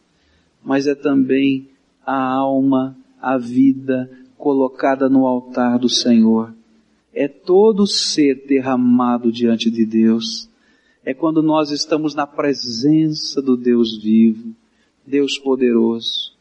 mas 0.62 0.86
é 0.86 0.94
também 0.94 1.68
a 2.06 2.16
alma, 2.16 2.96
a 3.20 3.36
vida 3.36 4.08
colocada 4.38 5.08
no 5.08 5.26
altar 5.26 5.78
do 5.78 5.88
Senhor 5.88 6.54
é 7.12 7.28
todo 7.28 7.87
ser 7.87 8.47
derramado 8.47 9.31
diante 9.31 9.71
de 9.71 9.85
Deus. 9.85 10.49
É 11.04 11.12
quando 11.12 11.42
nós 11.42 11.71
estamos 11.71 12.14
na 12.14 12.26
presença 12.26 13.42
do 13.42 13.57
Deus 13.57 14.00
vivo, 14.02 14.54
Deus 15.07 15.38
poderoso. 15.38 16.33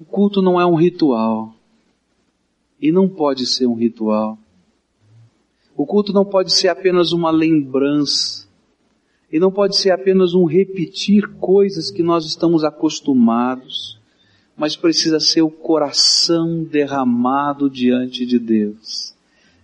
O 0.00 0.04
culto 0.04 0.40
não 0.42 0.60
é 0.60 0.66
um 0.66 0.74
ritual. 0.74 1.54
E 2.80 2.92
não 2.92 3.08
pode 3.08 3.46
ser 3.46 3.66
um 3.66 3.74
ritual. 3.74 4.38
O 5.76 5.84
culto 5.84 6.12
não 6.12 6.24
pode 6.24 6.52
ser 6.52 6.68
apenas 6.68 7.12
uma 7.12 7.30
lembrança. 7.30 8.48
E 9.30 9.38
não 9.38 9.52
pode 9.52 9.76
ser 9.76 9.90
apenas 9.90 10.32
um 10.34 10.44
repetir 10.44 11.28
coisas 11.38 11.90
que 11.90 12.02
nós 12.02 12.24
estamos 12.24 12.64
acostumados 12.64 13.97
mas 14.58 14.74
precisa 14.74 15.20
ser 15.20 15.40
o 15.42 15.50
coração 15.50 16.64
derramado 16.64 17.70
diante 17.70 18.26
de 18.26 18.40
Deus, 18.40 19.14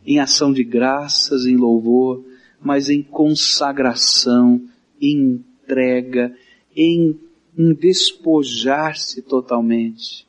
em 0.06 0.20
ação 0.20 0.52
de 0.52 0.62
graças, 0.62 1.46
em 1.46 1.56
louvor, 1.56 2.24
mas 2.60 2.88
em 2.88 3.02
consagração, 3.02 4.62
em 5.00 5.42
entrega, 5.64 6.32
em, 6.76 7.18
em 7.58 7.74
despojar-se 7.74 9.20
totalmente. 9.20 10.24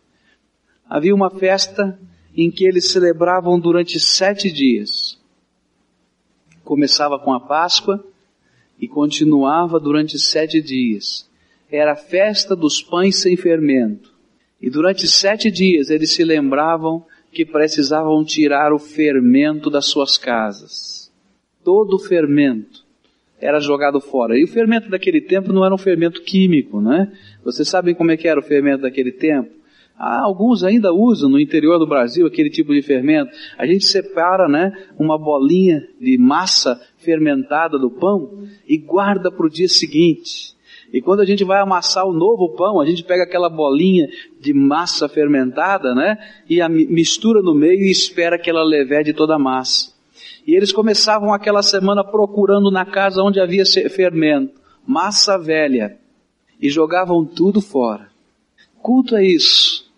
Havia 0.90 1.14
uma 1.14 1.30
festa 1.30 2.00
em 2.36 2.50
que 2.50 2.66
eles 2.66 2.90
celebravam 2.90 3.60
durante 3.60 4.00
sete 4.00 4.52
dias. 4.52 5.20
Começava 6.64 7.20
com 7.20 7.32
a 7.32 7.40
Páscoa 7.40 8.04
e 8.80 8.88
continuava 8.88 9.80
durante 9.80 10.18
sete 10.18 10.60
dias. 10.60 11.30
Era 11.72 11.94
a 11.94 11.96
festa 11.96 12.56
dos 12.56 12.82
pães 12.82 13.18
sem 13.18 13.38
fermento 13.38 14.15
e 14.66 14.70
durante 14.72 15.08
sete 15.08 15.52
dias 15.52 15.92
eles 15.92 16.12
se 16.12 16.24
lembravam 16.24 17.06
que 17.32 17.46
precisavam 17.46 18.26
tirar 18.26 18.74
o 18.74 18.80
fermento 18.80 19.70
das 19.70 19.86
suas 19.86 20.18
casas. 20.18 21.14
Todo 21.64 21.98
o 21.98 22.00
fermento 22.00 22.84
era 23.40 23.60
jogado 23.60 24.02
fora. 24.02 24.36
E 24.36 24.44
o 24.44 24.48
fermento 24.48 24.90
daquele 24.90 25.22
tempo 25.22 25.54
não 25.54 25.64
era 25.64 25.76
um 25.76 25.78
fermento 25.78 26.20
químico, 26.24 26.82
né? 26.82 27.12
Vocês 27.44 27.70
sabem 27.70 27.94
como 27.94 28.10
é 28.10 28.18
que 28.18 28.28
era 28.28 28.40
o 28.40 28.44
fermento 28.44 28.82
daquele 28.82 29.12
tempo? 29.12 29.52
Ah, 29.96 30.22
alguns 30.22 30.64
ainda 30.64 30.92
usam 30.92 31.30
no 31.30 31.40
interior 31.40 31.78
do 31.78 31.86
Brasil 31.86 32.26
aquele 32.26 32.50
tipo 32.50 32.74
de 32.74 32.82
fermento. 32.82 33.30
A 33.60 33.68
gente 33.68 33.86
separa, 33.86 34.48
né, 34.48 34.74
uma 34.98 35.16
bolinha 35.16 35.88
de 36.02 36.18
massa 36.18 36.82
fermentada 36.98 37.78
do 37.78 37.92
pão 37.92 38.48
e 38.68 38.80
guarda 38.80 39.32
para 39.32 39.46
o 39.46 39.50
dia 39.50 39.70
seguinte. 39.70 40.55
E 40.96 41.02
quando 41.02 41.20
a 41.20 41.26
gente 41.26 41.44
vai 41.44 41.60
amassar 41.60 42.08
o 42.08 42.14
novo 42.14 42.56
pão, 42.56 42.80
a 42.80 42.86
gente 42.86 43.04
pega 43.04 43.24
aquela 43.24 43.50
bolinha 43.50 44.08
de 44.40 44.54
massa 44.54 45.10
fermentada, 45.10 45.94
né? 45.94 46.18
E 46.50 46.62
a 46.62 46.70
mistura 46.70 47.42
no 47.42 47.54
meio 47.54 47.82
e 47.82 47.92
espera 47.92 48.40
que 48.40 48.50
ela 48.50 48.64
levede 48.64 49.12
toda 49.12 49.36
a 49.36 49.40
massa. 49.40 49.94
E 50.48 50.56
eles 50.56 50.72
começavam 50.72 51.34
aquela 51.34 51.62
semana 51.62 52.02
procurando 52.02 52.72
na 52.72 52.86
casa 52.86 53.22
onde 53.22 53.42
havia 53.42 53.66
fermento, 53.90 54.54
massa 54.88 55.38
velha, 55.38 55.98
e 56.62 56.70
jogavam 56.70 57.26
tudo 57.26 57.60
fora. 57.60 58.08
Culto 58.82 59.18
é 59.18 59.26
isso. 59.26 59.92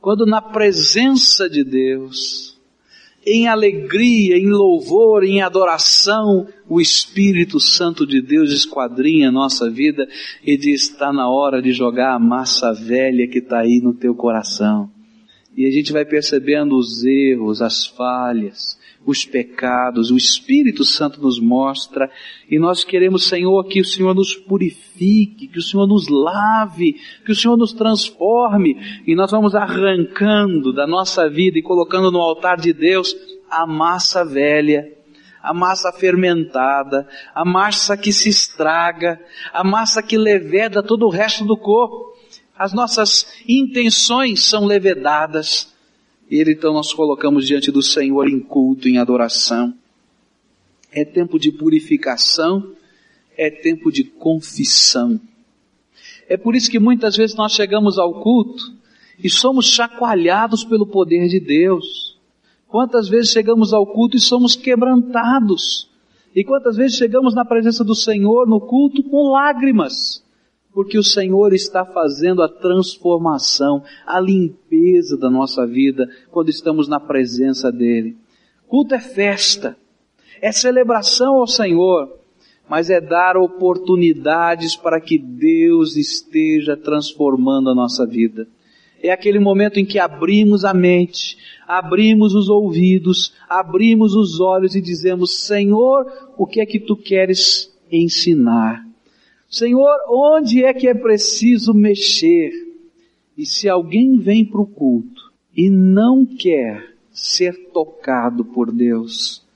Quando 0.00 0.24
na 0.24 0.40
presença 0.40 1.46
de 1.46 1.62
Deus, 1.62 2.57
em 3.28 3.46
alegria, 3.46 4.36
em 4.38 4.48
louvor, 4.48 5.22
em 5.22 5.42
adoração, 5.42 6.46
o 6.66 6.80
Espírito 6.80 7.60
Santo 7.60 8.06
de 8.06 8.22
Deus 8.22 8.50
esquadrinha 8.50 9.28
a 9.28 9.32
nossa 9.32 9.70
vida 9.70 10.08
e 10.42 10.56
diz: 10.56 10.82
está 10.84 11.12
na 11.12 11.28
hora 11.28 11.60
de 11.60 11.72
jogar 11.72 12.14
a 12.14 12.18
massa 12.18 12.72
velha 12.72 13.28
que 13.28 13.38
está 13.38 13.60
aí 13.60 13.80
no 13.82 13.92
teu 13.92 14.14
coração. 14.14 14.90
E 15.54 15.66
a 15.66 15.70
gente 15.70 15.92
vai 15.92 16.04
percebendo 16.04 16.78
os 16.78 17.04
erros, 17.04 17.60
as 17.60 17.84
falhas, 17.84 18.77
os 19.10 19.24
pecados, 19.24 20.10
o 20.10 20.18
Espírito 20.18 20.84
Santo 20.84 21.18
nos 21.22 21.40
mostra, 21.40 22.10
e 22.50 22.58
nós 22.58 22.84
queremos, 22.84 23.26
Senhor, 23.26 23.64
que 23.64 23.80
o 23.80 23.84
Senhor 23.84 24.14
nos 24.14 24.34
purifique, 24.34 25.48
que 25.48 25.58
o 25.58 25.62
Senhor 25.62 25.86
nos 25.86 26.08
lave, 26.08 26.94
que 27.24 27.32
o 27.32 27.34
Senhor 27.34 27.56
nos 27.56 27.72
transforme, 27.72 28.76
e 29.06 29.14
nós 29.14 29.30
vamos 29.30 29.54
arrancando 29.54 30.74
da 30.74 30.86
nossa 30.86 31.26
vida 31.26 31.58
e 31.58 31.62
colocando 31.62 32.10
no 32.10 32.20
altar 32.20 32.58
de 32.58 32.70
Deus 32.74 33.16
a 33.50 33.66
massa 33.66 34.26
velha, 34.26 34.92
a 35.42 35.54
massa 35.54 35.90
fermentada, 35.90 37.08
a 37.34 37.46
massa 37.46 37.96
que 37.96 38.12
se 38.12 38.28
estraga, 38.28 39.18
a 39.54 39.64
massa 39.64 40.02
que 40.02 40.18
leveda 40.18 40.82
todo 40.82 41.06
o 41.06 41.10
resto 41.10 41.46
do 41.46 41.56
corpo. 41.56 42.12
As 42.54 42.74
nossas 42.74 43.26
intenções 43.48 44.42
são 44.42 44.66
levedadas, 44.66 45.74
ele 46.30 46.52
então 46.52 46.74
nós 46.74 46.92
colocamos 46.92 47.46
diante 47.46 47.70
do 47.70 47.82
Senhor 47.82 48.28
em 48.28 48.40
culto, 48.40 48.88
em 48.88 48.98
adoração. 48.98 49.72
É 50.92 51.04
tempo 51.04 51.38
de 51.38 51.50
purificação, 51.50 52.72
é 53.36 53.50
tempo 53.50 53.90
de 53.90 54.04
confissão. 54.04 55.20
É 56.28 56.36
por 56.36 56.54
isso 56.54 56.70
que 56.70 56.78
muitas 56.78 57.16
vezes 57.16 57.34
nós 57.34 57.52
chegamos 57.52 57.98
ao 57.98 58.20
culto 58.20 58.62
e 59.22 59.30
somos 59.30 59.66
chacoalhados 59.66 60.64
pelo 60.64 60.86
poder 60.86 61.28
de 61.28 61.40
Deus. 61.40 62.18
Quantas 62.66 63.08
vezes 63.08 63.30
chegamos 63.30 63.72
ao 63.72 63.86
culto 63.86 64.16
e 64.16 64.20
somos 64.20 64.54
quebrantados? 64.54 65.88
E 66.34 66.44
quantas 66.44 66.76
vezes 66.76 66.96
chegamos 66.96 67.34
na 67.34 67.44
presença 67.44 67.82
do 67.82 67.94
Senhor 67.94 68.46
no 68.46 68.60
culto 68.60 69.02
com 69.02 69.30
lágrimas? 69.30 70.22
Porque 70.72 70.98
o 70.98 71.02
Senhor 71.02 71.52
está 71.52 71.84
fazendo 71.84 72.42
a 72.42 72.48
transformação, 72.48 73.82
a 74.06 74.20
limpeza 74.20 75.16
da 75.16 75.30
nossa 75.30 75.66
vida 75.66 76.08
quando 76.30 76.50
estamos 76.50 76.88
na 76.88 77.00
presença 77.00 77.72
dEle. 77.72 78.16
Culto 78.66 78.94
é 78.94 79.00
festa, 79.00 79.76
é 80.40 80.52
celebração 80.52 81.36
ao 81.36 81.46
Senhor, 81.46 82.18
mas 82.68 82.90
é 82.90 83.00
dar 83.00 83.36
oportunidades 83.36 84.76
para 84.76 85.00
que 85.00 85.18
Deus 85.18 85.96
esteja 85.96 86.76
transformando 86.76 87.70
a 87.70 87.74
nossa 87.74 88.06
vida. 88.06 88.46
É 89.02 89.10
aquele 89.10 89.38
momento 89.38 89.78
em 89.78 89.84
que 89.84 89.98
abrimos 89.98 90.64
a 90.64 90.74
mente, 90.74 91.38
abrimos 91.66 92.34
os 92.34 92.48
ouvidos, 92.48 93.32
abrimos 93.48 94.14
os 94.14 94.40
olhos 94.40 94.74
e 94.74 94.80
dizemos: 94.80 95.46
Senhor, 95.46 96.06
o 96.36 96.46
que 96.46 96.60
é 96.60 96.66
que 96.66 96.80
tu 96.80 96.96
queres 96.96 97.72
ensinar? 97.90 98.87
Senhor, 99.48 99.96
onde 100.08 100.62
é 100.62 100.74
que 100.74 100.86
é 100.86 100.94
preciso 100.94 101.72
mexer? 101.72 102.52
E 103.36 103.46
se 103.46 103.68
alguém 103.68 104.18
vem 104.18 104.44
para 104.44 104.60
o 104.60 104.66
culto 104.66 105.32
e 105.56 105.70
não 105.70 106.26
quer 106.26 106.94
ser 107.10 107.70
tocado 107.72 108.44
por 108.44 108.70
Deus, 108.70 109.46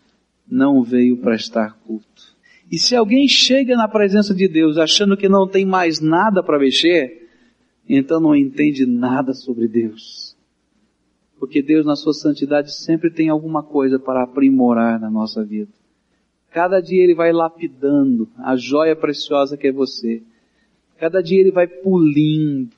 não 0.48 0.82
veio 0.82 1.18
prestar 1.18 1.78
culto. 1.86 2.32
E 2.70 2.78
se 2.78 2.96
alguém 2.96 3.28
chega 3.28 3.76
na 3.76 3.86
presença 3.86 4.34
de 4.34 4.48
Deus 4.48 4.78
achando 4.78 5.16
que 5.16 5.28
não 5.28 5.46
tem 5.46 5.66
mais 5.66 6.00
nada 6.00 6.42
para 6.42 6.58
mexer, 6.58 7.28
então 7.86 8.18
não 8.18 8.34
entende 8.34 8.86
nada 8.86 9.34
sobre 9.34 9.68
Deus. 9.68 10.34
Porque 11.38 11.60
Deus, 11.60 11.84
na 11.84 11.96
sua 11.96 12.14
santidade, 12.14 12.72
sempre 12.72 13.10
tem 13.10 13.28
alguma 13.28 13.62
coisa 13.62 13.98
para 13.98 14.22
aprimorar 14.22 14.98
na 14.98 15.10
nossa 15.10 15.44
vida. 15.44 15.70
Cada 16.52 16.80
dia 16.80 17.02
Ele 17.02 17.14
vai 17.14 17.32
lapidando 17.32 18.28
a 18.38 18.56
joia 18.56 18.94
preciosa 18.94 19.56
que 19.56 19.68
é 19.68 19.72
você. 19.72 20.22
Cada 20.98 21.22
dia 21.22 21.40
Ele 21.40 21.50
vai 21.50 21.66
pulindo. 21.66 22.70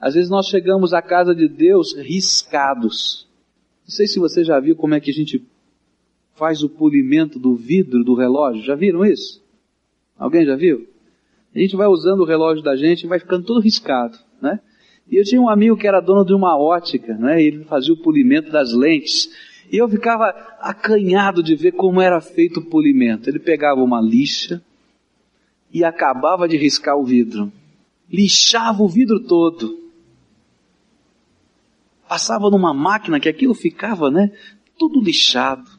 Às 0.00 0.14
vezes 0.14 0.30
nós 0.30 0.46
chegamos 0.46 0.94
à 0.94 1.02
casa 1.02 1.34
de 1.34 1.46
Deus 1.46 1.94
riscados. 1.94 3.28
Não 3.86 3.94
sei 3.94 4.06
se 4.06 4.18
você 4.18 4.42
já 4.42 4.58
viu 4.58 4.74
como 4.74 4.94
é 4.94 5.00
que 5.00 5.10
a 5.10 5.14
gente 5.14 5.44
faz 6.34 6.62
o 6.62 6.70
polimento 6.70 7.38
do 7.38 7.54
vidro 7.54 8.02
do 8.02 8.14
relógio. 8.14 8.64
Já 8.64 8.74
viram 8.74 9.04
isso? 9.04 9.42
Alguém 10.18 10.46
já 10.46 10.56
viu? 10.56 10.88
A 11.54 11.58
gente 11.58 11.76
vai 11.76 11.86
usando 11.86 12.20
o 12.20 12.24
relógio 12.24 12.62
da 12.62 12.76
gente 12.76 13.04
e 13.04 13.08
vai 13.08 13.18
ficando 13.18 13.44
todo 13.44 13.60
riscado, 13.60 14.16
né? 14.40 14.60
E 15.10 15.16
eu 15.16 15.24
tinha 15.24 15.40
um 15.40 15.48
amigo 15.48 15.76
que 15.76 15.88
era 15.88 16.00
dono 16.00 16.24
de 16.24 16.32
uma 16.32 16.56
ótica, 16.56 17.14
né? 17.14 17.42
E 17.42 17.46
ele 17.46 17.64
fazia 17.64 17.92
o 17.92 17.96
polimento 17.96 18.50
das 18.50 18.72
lentes. 18.72 19.28
E 19.70 19.76
eu 19.76 19.88
ficava 19.88 20.30
acanhado 20.58 21.42
de 21.42 21.54
ver 21.54 21.72
como 21.72 22.00
era 22.00 22.20
feito 22.20 22.58
o 22.58 22.64
polimento. 22.64 23.30
Ele 23.30 23.38
pegava 23.38 23.80
uma 23.80 24.00
lixa 24.00 24.60
e 25.72 25.84
acabava 25.84 26.48
de 26.48 26.56
riscar 26.56 26.96
o 26.96 27.04
vidro. 27.04 27.52
Lixava 28.10 28.82
o 28.82 28.88
vidro 28.88 29.20
todo. 29.20 29.78
Passava 32.08 32.50
numa 32.50 32.74
máquina 32.74 33.20
que 33.20 33.28
aquilo 33.28 33.54
ficava, 33.54 34.10
né? 34.10 34.32
Tudo 34.76 35.00
lixado. 35.00 35.70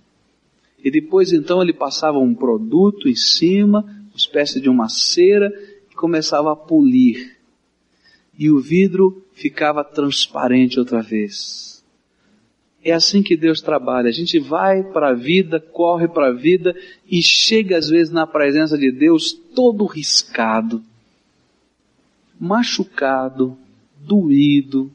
E 0.81 0.89
depois 0.89 1.33
então 1.33 1.61
ele 1.61 1.73
passava 1.73 2.17
um 2.17 2.33
produto 2.33 3.09
em 3.09 3.15
cima, 3.15 3.81
uma 3.81 4.15
espécie 4.15 4.61
de 4.61 4.69
uma 4.69 4.87
cera, 4.87 5.51
e 5.91 5.93
começava 5.93 6.53
a 6.53 6.55
polir. 6.55 7.37
E 8.39 8.49
o 8.49 8.61
vidro 8.61 9.21
ficava 9.33 9.83
transparente 9.83 10.79
outra 10.79 11.01
vez. 11.01 11.80
É 12.83 12.91
assim 12.91 13.21
que 13.21 13.37
Deus 13.37 13.61
trabalha. 13.61 14.09
A 14.09 14.13
gente 14.13 14.39
vai 14.39 14.83
para 14.83 15.09
a 15.09 15.13
vida, 15.13 15.59
corre 15.59 16.07
para 16.07 16.27
a 16.27 16.33
vida 16.33 16.75
e 17.09 17.21
chega 17.21 17.77
às 17.77 17.89
vezes 17.89 18.11
na 18.11 18.25
presença 18.25 18.77
de 18.77 18.91
Deus 18.91 19.33
todo 19.33 19.85
riscado, 19.85 20.83
machucado, 22.39 23.55
doído, 23.99 24.91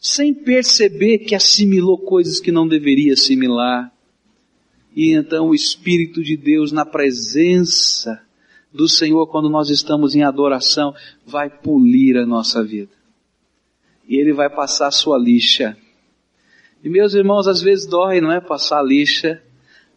sem 0.00 0.34
perceber 0.34 1.18
que 1.18 1.34
assimilou 1.34 1.96
coisas 1.96 2.40
que 2.40 2.52
não 2.52 2.68
deveria 2.68 3.14
assimilar 3.14 3.92
e 4.94 5.14
então 5.14 5.48
o 5.48 5.54
Espírito 5.54 6.22
de 6.22 6.36
Deus 6.36 6.70
na 6.70 6.84
presença 6.84 8.20
do 8.72 8.88
Senhor, 8.88 9.26
quando 9.26 9.48
nós 9.48 9.70
estamos 9.70 10.14
em 10.14 10.22
adoração, 10.22 10.94
vai 11.26 11.50
polir 11.50 12.16
a 12.16 12.26
nossa 12.26 12.62
vida. 12.62 12.92
E 14.08 14.16
Ele 14.16 14.32
vai 14.32 14.48
passar 14.48 14.88
a 14.88 14.92
sua 14.92 15.18
lixa. 15.18 15.76
E 16.82 16.88
meus 16.88 17.14
irmãos, 17.14 17.46
às 17.46 17.62
vezes 17.62 17.86
dói, 17.86 18.20
não 18.20 18.32
é? 18.32 18.40
Passar 18.40 18.82
lixa, 18.82 19.40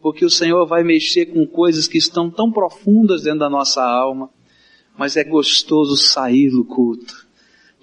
porque 0.01 0.23
o 0.23 0.29
Senhor 0.29 0.65
vai 0.67 0.83
mexer 0.83 1.25
com 1.25 1.45
coisas 1.47 1.87
que 1.87 1.97
estão 1.97 2.29
tão 2.29 2.51
profundas 2.51 3.23
dentro 3.23 3.39
da 3.39 3.49
nossa 3.49 3.83
alma, 3.83 4.29
mas 4.97 5.17
é 5.17 5.23
gostoso 5.23 5.97
sair 5.97 6.51
do 6.51 6.63
culto, 6.63 7.25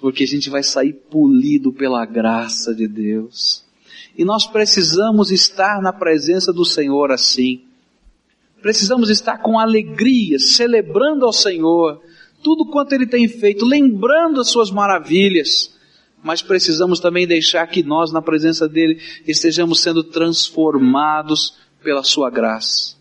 porque 0.00 0.22
a 0.22 0.26
gente 0.26 0.48
vai 0.48 0.62
sair 0.62 0.92
polido 0.92 1.72
pela 1.72 2.06
graça 2.06 2.74
de 2.74 2.86
Deus. 2.86 3.64
E 4.16 4.24
nós 4.24 4.46
precisamos 4.46 5.30
estar 5.30 5.82
na 5.82 5.92
presença 5.92 6.52
do 6.52 6.64
Senhor 6.64 7.10
assim. 7.10 7.62
Precisamos 8.60 9.10
estar 9.10 9.38
com 9.38 9.58
alegria, 9.58 10.38
celebrando 10.38 11.26
ao 11.26 11.32
Senhor 11.32 12.00
tudo 12.42 12.66
quanto 12.66 12.92
Ele 12.92 13.06
tem 13.06 13.26
feito, 13.26 13.64
lembrando 13.64 14.40
as 14.40 14.48
Suas 14.48 14.70
maravilhas. 14.70 15.74
Mas 16.22 16.40
precisamos 16.40 17.00
também 17.00 17.26
deixar 17.26 17.66
que 17.66 17.82
nós, 17.82 18.12
na 18.12 18.22
presença 18.22 18.68
dEle, 18.68 18.98
estejamos 19.26 19.80
sendo 19.80 20.04
transformados 20.04 21.54
pela 21.82 22.04
Sua 22.04 22.30
graça. 22.30 22.96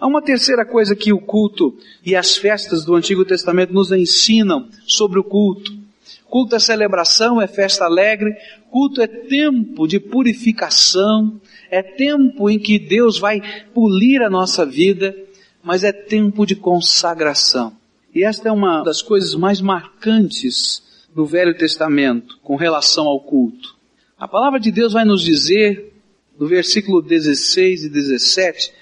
Há 0.00 0.06
uma 0.06 0.22
terceira 0.22 0.64
coisa 0.64 0.96
que 0.96 1.12
o 1.12 1.20
culto 1.20 1.76
e 2.04 2.16
as 2.16 2.36
festas 2.36 2.84
do 2.84 2.94
Antigo 2.94 3.24
Testamento 3.24 3.74
nos 3.74 3.92
ensinam 3.92 4.68
sobre 4.86 5.18
o 5.18 5.24
culto. 5.24 5.78
Culto 6.24 6.56
é 6.56 6.58
celebração, 6.58 7.42
é 7.42 7.46
festa 7.46 7.84
alegre. 7.84 8.34
Culto 8.70 9.02
é 9.02 9.06
tempo 9.06 9.86
de 9.86 10.00
purificação. 10.00 11.38
É 11.70 11.82
tempo 11.82 12.48
em 12.48 12.58
que 12.58 12.78
Deus 12.78 13.18
vai 13.18 13.42
polir 13.74 14.22
a 14.22 14.30
nossa 14.30 14.64
vida. 14.64 15.14
Mas 15.62 15.84
é 15.84 15.92
tempo 15.92 16.46
de 16.46 16.56
consagração. 16.56 17.74
E 18.14 18.24
esta 18.24 18.48
é 18.48 18.52
uma 18.52 18.82
das 18.82 19.02
coisas 19.02 19.34
mais 19.34 19.60
marcantes 19.60 20.82
do 21.14 21.26
Velho 21.26 21.56
Testamento 21.56 22.38
com 22.42 22.56
relação 22.56 23.06
ao 23.06 23.20
culto. 23.20 23.76
A 24.18 24.28
palavra 24.28 24.60
de 24.60 24.70
Deus 24.70 24.92
vai 24.92 25.04
nos 25.04 25.22
dizer, 25.22 25.92
no 26.38 26.46
versículo 26.46 27.02
16 27.02 27.84
e 27.84 27.88
17, 27.88 28.72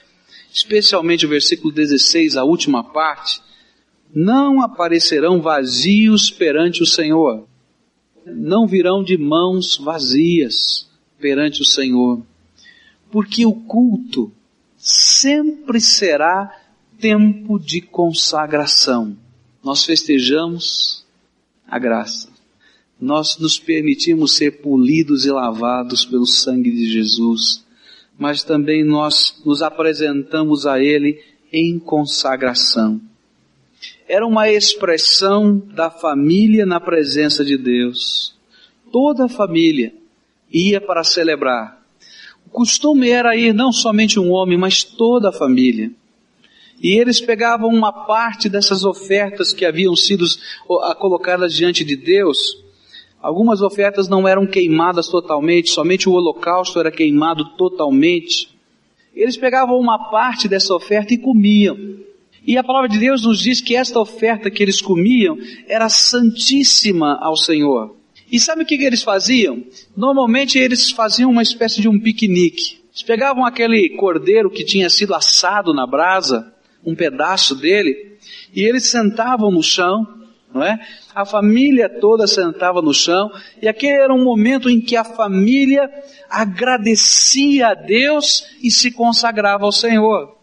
especialmente 0.52 1.26
o 1.26 1.28
versículo 1.28 1.72
16, 1.72 2.36
a 2.36 2.44
última 2.44 2.82
parte, 2.82 3.40
não 4.14 4.62
aparecerão 4.62 5.40
vazios 5.40 6.30
perante 6.30 6.82
o 6.82 6.86
Senhor, 6.86 7.46
não 8.26 8.66
virão 8.66 9.02
de 9.02 9.16
mãos 9.16 9.76
vazias 9.76 10.88
perante 11.18 11.62
o 11.62 11.64
Senhor, 11.64 12.22
porque 13.10 13.44
o 13.46 13.52
culto 13.52 14.32
sempre 14.76 15.80
será 15.80 16.54
tempo 17.00 17.58
de 17.58 17.80
consagração. 17.80 19.16
Nós 19.62 19.84
festejamos 19.84 21.06
a 21.68 21.78
graça. 21.78 22.28
Nós 23.00 23.38
nos 23.38 23.59
permitimos 23.59 24.33
ser 24.33 24.62
polidos 24.62 25.24
e 25.24 25.31
lavados 25.31 26.04
pelo 26.04 26.26
sangue 26.26 26.70
de 26.70 26.90
Jesus, 26.90 27.64
mas 28.18 28.42
também 28.42 28.85
nós 28.85 29.40
nos 29.44 29.62
apresentamos 29.62 30.66
a 30.66 30.81
Ele 30.81 31.22
em 31.52 31.78
consagração 31.78 33.00
era 34.09 34.26
uma 34.26 34.50
expressão 34.50 35.59
da 35.59 35.90
família 35.90 36.64
na 36.64 36.81
presença 36.81 37.44
de 37.44 37.59
Deus. 37.59 38.35
Toda 38.90 39.26
a 39.26 39.28
família 39.28 39.92
ia 40.50 40.81
para 40.81 41.04
celebrar. 41.04 41.78
O 42.46 42.48
costume 42.48 43.11
era 43.11 43.37
ir 43.37 43.52
não 43.52 43.70
somente 43.70 44.18
um 44.18 44.31
homem, 44.31 44.57
mas 44.57 44.83
toda 44.83 45.28
a 45.28 45.33
família. 45.33 45.90
E 46.80 46.98
eles 46.98 47.20
pegavam 47.20 47.68
uma 47.68 47.92
parte 47.92 48.48
dessas 48.48 48.84
ofertas 48.84 49.52
que 49.52 49.64
haviam 49.64 49.96
sido 49.96 50.24
colocadas 50.98 51.54
diante 51.54 51.84
de 51.84 51.96
Deus. 51.96 52.56
Algumas 53.20 53.60
ofertas 53.60 54.08
não 54.08 54.28
eram 54.28 54.46
queimadas 54.46 55.08
totalmente, 55.08 55.70
somente 55.70 56.08
o 56.08 56.12
holocausto 56.12 56.78
era 56.78 56.90
queimado 56.90 57.44
totalmente. 57.56 58.48
Eles 59.14 59.36
pegavam 59.36 59.78
uma 59.78 60.10
parte 60.10 60.46
dessa 60.46 60.72
oferta 60.72 61.12
e 61.12 61.18
comiam. 61.18 61.76
E 62.46 62.56
a 62.56 62.62
palavra 62.62 62.88
de 62.88 62.98
Deus 62.98 63.24
nos 63.24 63.40
diz 63.40 63.60
que 63.60 63.74
esta 63.74 63.98
oferta 63.98 64.50
que 64.50 64.62
eles 64.62 64.80
comiam 64.80 65.36
era 65.66 65.88
santíssima 65.88 67.18
ao 67.20 67.36
Senhor. 67.36 67.96
E 68.30 68.38
sabe 68.38 68.62
o 68.62 68.66
que, 68.66 68.74
eles 68.74 69.02
faziam? 69.02 69.64
Normalmente 69.96 70.58
eles 70.58 70.90
faziam 70.90 71.30
uma 71.30 71.42
espécie 71.42 71.80
de 71.80 71.88
um 71.88 71.98
piquenique. 71.98 72.78
Eles 72.90 73.02
pegavam 73.02 73.44
aquele 73.44 73.90
cordeiro 73.96 74.50
que 74.50 74.64
tinha 74.64 74.88
sido 74.88 75.14
assado 75.14 75.74
na 75.74 75.86
brasa, 75.86 76.54
um 76.84 76.94
pedaço 76.94 77.54
dele, 77.54 78.16
e 78.54 78.62
eles 78.62 78.86
sentavam 78.86 79.50
no 79.50 79.62
chão, 79.62 80.06
não 80.52 80.62
é? 80.62 80.78
A 81.14 81.24
família 81.24 81.88
toda 81.88 82.26
sentava 82.26 82.80
no 82.80 82.94
chão, 82.94 83.30
e 83.60 83.68
aquele 83.68 83.94
era 83.94 84.14
um 84.14 84.24
momento 84.24 84.70
em 84.70 84.80
que 84.80 84.96
a 84.96 85.04
família 85.04 85.90
agradecia 86.30 87.68
a 87.68 87.74
Deus 87.74 88.46
e 88.62 88.70
se 88.70 88.90
consagrava 88.90 89.64
ao 89.64 89.72
Senhor. 89.72 90.36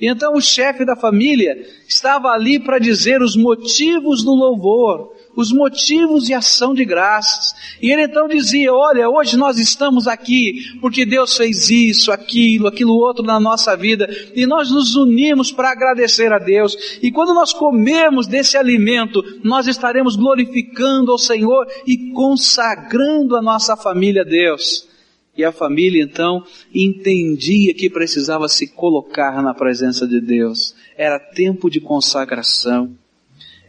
Então 0.00 0.34
o 0.34 0.40
chefe 0.40 0.84
da 0.84 0.96
família 0.96 1.64
estava 1.86 2.28
ali 2.28 2.58
para 2.58 2.78
dizer 2.78 3.22
os 3.22 3.36
motivos 3.36 4.24
do 4.24 4.34
louvor, 4.34 5.14
os 5.36 5.52
motivos 5.52 6.24
de 6.24 6.34
ação 6.34 6.74
de 6.74 6.84
graças. 6.84 7.54
E 7.80 7.90
ele 7.90 8.02
então 8.02 8.28
dizia: 8.28 8.72
Olha, 8.72 9.08
hoje 9.08 9.36
nós 9.36 9.58
estamos 9.58 10.06
aqui 10.06 10.78
porque 10.80 11.04
Deus 11.04 11.36
fez 11.36 11.70
isso, 11.70 12.12
aquilo, 12.12 12.66
aquilo 12.66 12.94
outro 12.94 13.24
na 13.24 13.40
nossa 13.40 13.76
vida, 13.76 14.08
e 14.34 14.46
nós 14.46 14.70
nos 14.70 14.94
unimos 14.94 15.50
para 15.50 15.70
agradecer 15.70 16.32
a 16.32 16.38
Deus. 16.38 16.98
E 17.02 17.10
quando 17.10 17.34
nós 17.34 17.52
comemos 17.52 18.26
desse 18.26 18.56
alimento, 18.56 19.22
nós 19.42 19.66
estaremos 19.66 20.16
glorificando 20.16 21.12
ao 21.12 21.18
Senhor 21.18 21.66
e 21.86 22.12
consagrando 22.12 23.36
a 23.36 23.42
nossa 23.42 23.76
família 23.76 24.22
a 24.22 24.24
Deus. 24.24 24.88
E 25.36 25.42
a 25.44 25.50
família 25.50 26.02
então 26.02 26.44
entendia 26.74 27.72
que 27.72 27.88
precisava 27.88 28.48
se 28.48 28.68
colocar 28.68 29.42
na 29.42 29.54
presença 29.54 30.06
de 30.06 30.20
Deus. 30.20 30.74
Era 30.96 31.18
tempo 31.18 31.70
de 31.70 31.80
consagração. 31.80 32.94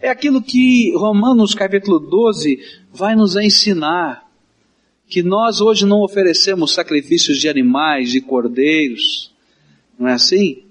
É 0.03 0.09
aquilo 0.09 0.41
que 0.41 0.93
Romanos 0.97 1.55
capítulo 1.55 1.97
12 1.97 2.59
vai 2.91 3.15
nos 3.15 3.37
ensinar. 3.37 4.29
que 5.07 5.23
nós 5.23 5.61
hoje 5.61 5.85
não 5.85 6.01
oferecemos 6.01 6.73
sacrifícios 6.73 7.39
de 7.39 7.47
animais, 7.47 8.11
de 8.11 8.19
cordeiros, 8.19 9.31
não 9.97 10.09
é 10.09 10.13
assim? 10.13 10.63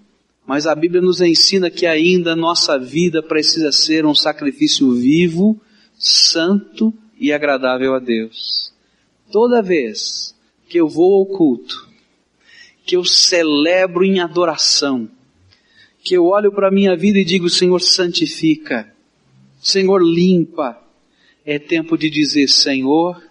Mas 0.46 0.66
a 0.66 0.74
Bíblia 0.74 1.00
nos 1.00 1.22
ensina 1.22 1.70
que 1.70 1.86
ainda 1.86 2.36
nossa 2.36 2.78
vida 2.78 3.22
precisa 3.22 3.72
ser 3.72 4.04
um 4.04 4.14
sacrifício 4.14 4.92
vivo, 4.92 5.58
santo 5.96 6.92
e 7.18 7.32
agradável 7.32 7.94
a 7.94 7.98
Deus. 7.98 8.74
Toda 9.30 9.62
vez 9.62 10.34
que 10.68 10.78
eu 10.78 10.88
vou 10.88 11.14
ao 11.20 11.24
culto, 11.26 11.88
que 12.84 12.96
eu 12.96 13.04
celebro 13.04 14.04
em 14.04 14.20
adoração, 14.20 15.08
que 16.04 16.14
eu 16.14 16.26
olho 16.26 16.52
para 16.52 16.68
a 16.68 16.72
minha 16.72 16.94
vida 16.94 17.18
e 17.18 17.24
digo, 17.24 17.48
Senhor, 17.48 17.80
santifica, 17.80 18.91
Senhor, 19.62 20.02
limpa, 20.02 20.76
é 21.46 21.56
tempo 21.56 21.96
de 21.96 22.10
dizer, 22.10 22.48
Senhor, 22.48 23.22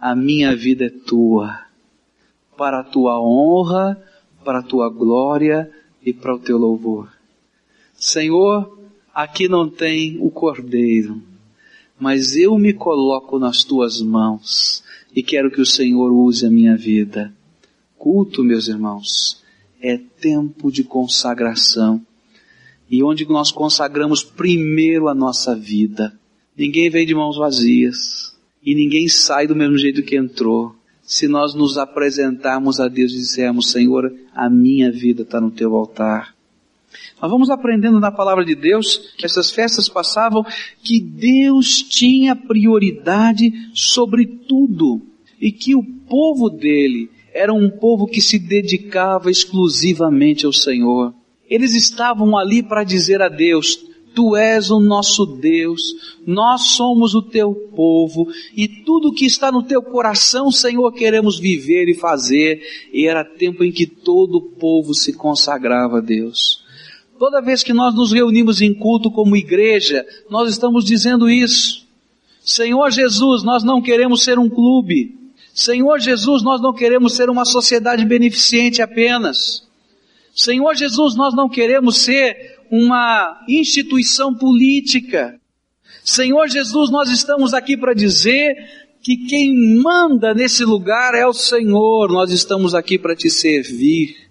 a 0.00 0.12
minha 0.16 0.54
vida 0.56 0.86
é 0.86 0.90
tua, 0.90 1.60
para 2.56 2.80
a 2.80 2.84
tua 2.84 3.20
honra, 3.20 4.02
para 4.44 4.58
a 4.58 4.62
tua 4.62 4.90
glória 4.90 5.70
e 6.04 6.12
para 6.12 6.34
o 6.34 6.40
teu 6.40 6.58
louvor. 6.58 7.08
Senhor, 7.94 8.76
aqui 9.14 9.46
não 9.46 9.70
tem 9.70 10.18
o 10.20 10.28
cordeiro, 10.28 11.22
mas 12.00 12.34
eu 12.34 12.58
me 12.58 12.72
coloco 12.72 13.38
nas 13.38 13.62
tuas 13.62 14.02
mãos 14.02 14.82
e 15.14 15.22
quero 15.22 15.52
que 15.52 15.60
o 15.60 15.66
Senhor 15.66 16.10
use 16.10 16.44
a 16.44 16.50
minha 16.50 16.76
vida. 16.76 17.32
Culto, 17.96 18.42
meus 18.42 18.66
irmãos, 18.66 19.40
é 19.80 19.96
tempo 19.96 20.72
de 20.72 20.82
consagração 20.82 22.04
e 22.90 23.02
onde 23.02 23.26
nós 23.26 23.50
consagramos 23.50 24.22
primeiro 24.22 25.08
a 25.08 25.14
nossa 25.14 25.54
vida. 25.54 26.18
Ninguém 26.56 26.90
vem 26.90 27.06
de 27.06 27.14
mãos 27.14 27.36
vazias. 27.36 28.34
E 28.64 28.74
ninguém 28.74 29.08
sai 29.08 29.46
do 29.46 29.56
mesmo 29.56 29.76
jeito 29.76 30.02
que 30.02 30.16
entrou. 30.16 30.74
Se 31.02 31.28
nós 31.28 31.54
nos 31.54 31.76
apresentarmos 31.76 32.80
a 32.80 32.88
Deus 32.88 33.12
e 33.12 33.16
dissermos, 33.16 33.70
Senhor, 33.70 34.10
a 34.34 34.48
minha 34.48 34.90
vida 34.90 35.22
está 35.22 35.40
no 35.40 35.50
teu 35.50 35.76
altar. 35.76 36.34
Nós 37.20 37.30
vamos 37.30 37.50
aprendendo 37.50 38.00
na 38.00 38.10
palavra 38.10 38.44
de 38.44 38.54
Deus 38.54 39.14
que 39.18 39.26
essas 39.26 39.50
festas 39.50 39.88
passavam 39.88 40.44
que 40.82 41.00
Deus 41.00 41.82
tinha 41.82 42.34
prioridade 42.34 43.52
sobre 43.74 44.26
tudo 44.26 45.02
e 45.40 45.52
que 45.52 45.74
o 45.74 45.82
povo 45.82 46.48
dele 46.48 47.10
era 47.34 47.52
um 47.52 47.68
povo 47.68 48.06
que 48.06 48.20
se 48.20 48.38
dedicava 48.38 49.30
exclusivamente 49.30 50.46
ao 50.46 50.52
Senhor. 50.52 51.14
Eles 51.48 51.74
estavam 51.74 52.36
ali 52.36 52.62
para 52.62 52.84
dizer 52.84 53.20
a 53.22 53.28
Deus, 53.28 53.78
Tu 54.14 54.36
és 54.36 54.70
o 54.70 54.78
nosso 54.78 55.26
Deus, 55.26 55.82
nós 56.24 56.68
somos 56.68 57.16
o 57.16 57.22
teu 57.22 57.52
povo 57.74 58.28
e 58.56 58.68
tudo 58.68 59.12
que 59.12 59.26
está 59.26 59.50
no 59.50 59.64
teu 59.64 59.82
coração, 59.82 60.52
Senhor, 60.52 60.92
queremos 60.92 61.40
viver 61.40 61.88
e 61.88 61.94
fazer. 61.94 62.62
E 62.92 63.08
era 63.08 63.24
tempo 63.24 63.64
em 63.64 63.72
que 63.72 63.86
todo 63.86 64.36
o 64.36 64.42
povo 64.42 64.94
se 64.94 65.12
consagrava 65.12 65.98
a 65.98 66.00
Deus. 66.00 66.62
Toda 67.18 67.40
vez 67.42 67.64
que 67.64 67.72
nós 67.72 67.92
nos 67.94 68.12
reunimos 68.12 68.60
em 68.60 68.72
culto 68.72 69.10
como 69.10 69.36
igreja, 69.36 70.06
nós 70.30 70.48
estamos 70.48 70.84
dizendo 70.84 71.28
isso. 71.28 71.84
Senhor 72.44 72.90
Jesus, 72.92 73.42
nós 73.42 73.64
não 73.64 73.82
queremos 73.82 74.22
ser 74.22 74.38
um 74.38 74.48
clube. 74.48 75.18
Senhor 75.52 75.98
Jesus, 75.98 76.42
nós 76.42 76.60
não 76.60 76.72
queremos 76.72 77.14
ser 77.14 77.28
uma 77.28 77.44
sociedade 77.44 78.04
beneficente 78.04 78.80
apenas. 78.80 79.63
Senhor 80.34 80.74
Jesus, 80.74 81.14
nós 81.14 81.34
não 81.34 81.48
queremos 81.48 81.98
ser 81.98 82.58
uma 82.70 83.44
instituição 83.48 84.34
política. 84.34 85.38
Senhor 86.04 86.48
Jesus, 86.48 86.90
nós 86.90 87.08
estamos 87.08 87.54
aqui 87.54 87.76
para 87.76 87.94
dizer 87.94 88.56
que 89.00 89.16
quem 89.28 89.54
manda 89.82 90.34
nesse 90.34 90.64
lugar 90.64 91.14
é 91.14 91.26
o 91.26 91.32
Senhor, 91.32 92.10
nós 92.10 92.30
estamos 92.30 92.74
aqui 92.74 92.98
para 92.98 93.14
te 93.14 93.30
servir. 93.30 94.23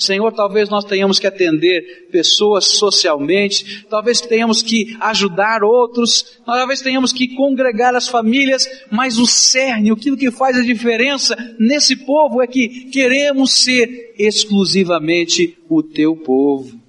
Senhor, 0.00 0.32
talvez 0.32 0.68
nós 0.70 0.84
tenhamos 0.84 1.18
que 1.18 1.26
atender 1.26 2.08
pessoas 2.10 2.64
socialmente, 2.64 3.84
talvez 3.88 4.20
tenhamos 4.20 4.62
que 4.62 4.96
ajudar 5.00 5.62
outros, 5.62 6.40
talvez 6.44 6.80
tenhamos 6.80 7.12
que 7.12 7.34
congregar 7.36 7.94
as 7.94 8.08
famílias, 8.08 8.66
mas 8.90 9.18
o 9.18 9.26
cerne, 9.26 9.90
aquilo 9.90 10.16
que 10.16 10.30
faz 10.30 10.56
a 10.56 10.62
diferença 10.62 11.36
nesse 11.58 11.96
povo 11.96 12.42
é 12.42 12.46
que 12.46 12.86
queremos 12.86 13.52
ser 13.62 14.14
exclusivamente 14.18 15.58
o 15.68 15.82
teu 15.82 16.16
povo. 16.16 16.80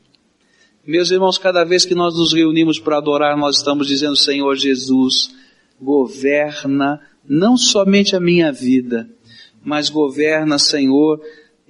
Meus 0.88 1.12
irmãos, 1.12 1.38
cada 1.38 1.64
vez 1.64 1.86
que 1.86 1.94
nós 1.94 2.18
nos 2.18 2.34
reunimos 2.34 2.80
para 2.80 2.98
adorar, 2.98 3.38
nós 3.38 3.58
estamos 3.58 3.88
dizendo, 3.88 4.16
Senhor 4.16 4.56
Jesus, 4.56 5.36
governa 5.80 7.00
não 7.28 7.58
somente 7.58 8.16
a 8.16 8.20
minha 8.20 8.52
vida, 8.52 9.10
mas 9.64 9.90
governa, 9.90 10.58
Senhor, 10.58 11.22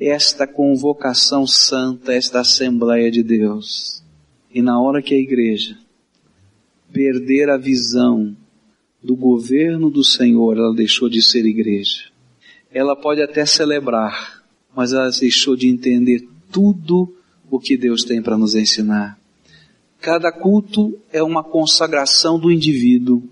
esta 0.02 0.48
convocação 0.48 1.46
santa, 1.46 2.12
esta 2.12 2.40
Assembleia 2.40 3.12
de 3.12 3.22
Deus. 3.22 4.02
E 4.52 4.60
na 4.60 4.82
hora 4.82 5.00
que 5.00 5.14
a 5.14 5.18
igreja 5.18 5.78
perder 6.92 7.50
a 7.50 7.58
visão 7.58 8.36
do 9.02 9.16
governo 9.16 9.92
do 9.92 10.04
Senhor, 10.04 10.58
ela 10.58 10.74
deixou 10.74 11.08
de 11.08 11.22
ser 11.22 11.46
igreja. 11.46 12.06
Ela 12.74 12.96
pode 12.96 13.22
até 13.22 13.46
celebrar, 13.46 14.44
mas 14.76 14.92
ela 14.92 15.10
deixou 15.12 15.56
de 15.56 15.68
entender 15.68 16.28
tudo 16.52 17.16
o 17.50 17.60
que 17.60 17.78
Deus 17.78 18.04
tem 18.04 18.22
para 18.22 18.38
nos 18.38 18.56
ensinar. 18.56 19.20
Cada 20.00 20.32
culto 20.32 20.98
é 21.14 21.22
uma 21.22 21.44
consagração 21.44 22.40
do 22.40 22.52
indivíduo. 22.52 23.24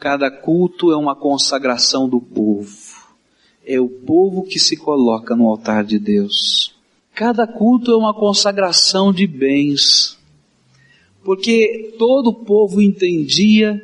Cada 0.00 0.30
culto 0.30 0.90
é 0.90 0.96
uma 0.96 1.14
consagração 1.14 2.08
do 2.08 2.20
povo. 2.20 2.87
É 3.70 3.78
o 3.78 3.86
povo 3.86 4.44
que 4.44 4.58
se 4.58 4.78
coloca 4.78 5.36
no 5.36 5.46
altar 5.46 5.84
de 5.84 5.98
Deus. 5.98 6.74
Cada 7.14 7.46
culto 7.46 7.92
é 7.92 7.96
uma 7.98 8.14
consagração 8.14 9.12
de 9.12 9.26
bens. 9.26 10.16
Porque 11.22 11.94
todo 11.98 12.30
o 12.30 12.44
povo 12.46 12.80
entendia 12.80 13.78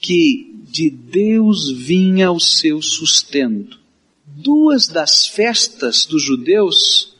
que 0.00 0.62
de 0.70 0.88
Deus 0.88 1.72
vinha 1.72 2.30
o 2.30 2.38
seu 2.38 2.80
sustento. 2.80 3.80
Duas 4.24 4.86
das 4.86 5.26
festas 5.26 6.06
dos 6.06 6.22
judeus 6.22 7.16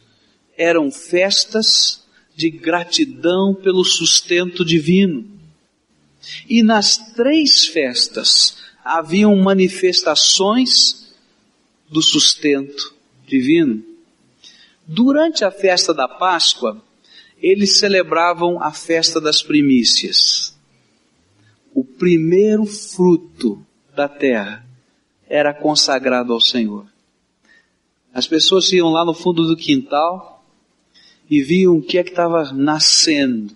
eram 0.56 0.92
festas 0.92 2.04
de 2.36 2.50
gratidão 2.50 3.52
pelo 3.52 3.84
sustento 3.84 4.64
divino. 4.64 5.26
E 6.48 6.62
nas 6.62 6.96
três 7.14 7.66
festas 7.66 8.58
haviam 8.84 9.34
manifestações 9.34 10.99
do 11.90 12.02
sustento 12.02 12.94
divino. 13.26 13.82
Durante 14.86 15.44
a 15.44 15.50
festa 15.50 15.92
da 15.92 16.08
Páscoa, 16.08 16.82
eles 17.38 17.78
celebravam 17.78 18.62
a 18.62 18.72
festa 18.72 19.20
das 19.20 19.42
primícias. 19.42 20.56
O 21.74 21.84
primeiro 21.84 22.66
fruto 22.66 23.64
da 23.94 24.08
terra 24.08 24.64
era 25.28 25.54
consagrado 25.54 26.32
ao 26.32 26.40
Senhor. 26.40 26.86
As 28.12 28.26
pessoas 28.26 28.72
iam 28.72 28.90
lá 28.90 29.04
no 29.04 29.14
fundo 29.14 29.46
do 29.46 29.56
quintal, 29.56 30.40
e 31.30 31.40
viam 31.40 31.76
o 31.76 31.82
que 31.82 31.96
é 31.96 32.02
que 32.02 32.10
estava 32.10 32.52
nascendo. 32.52 33.54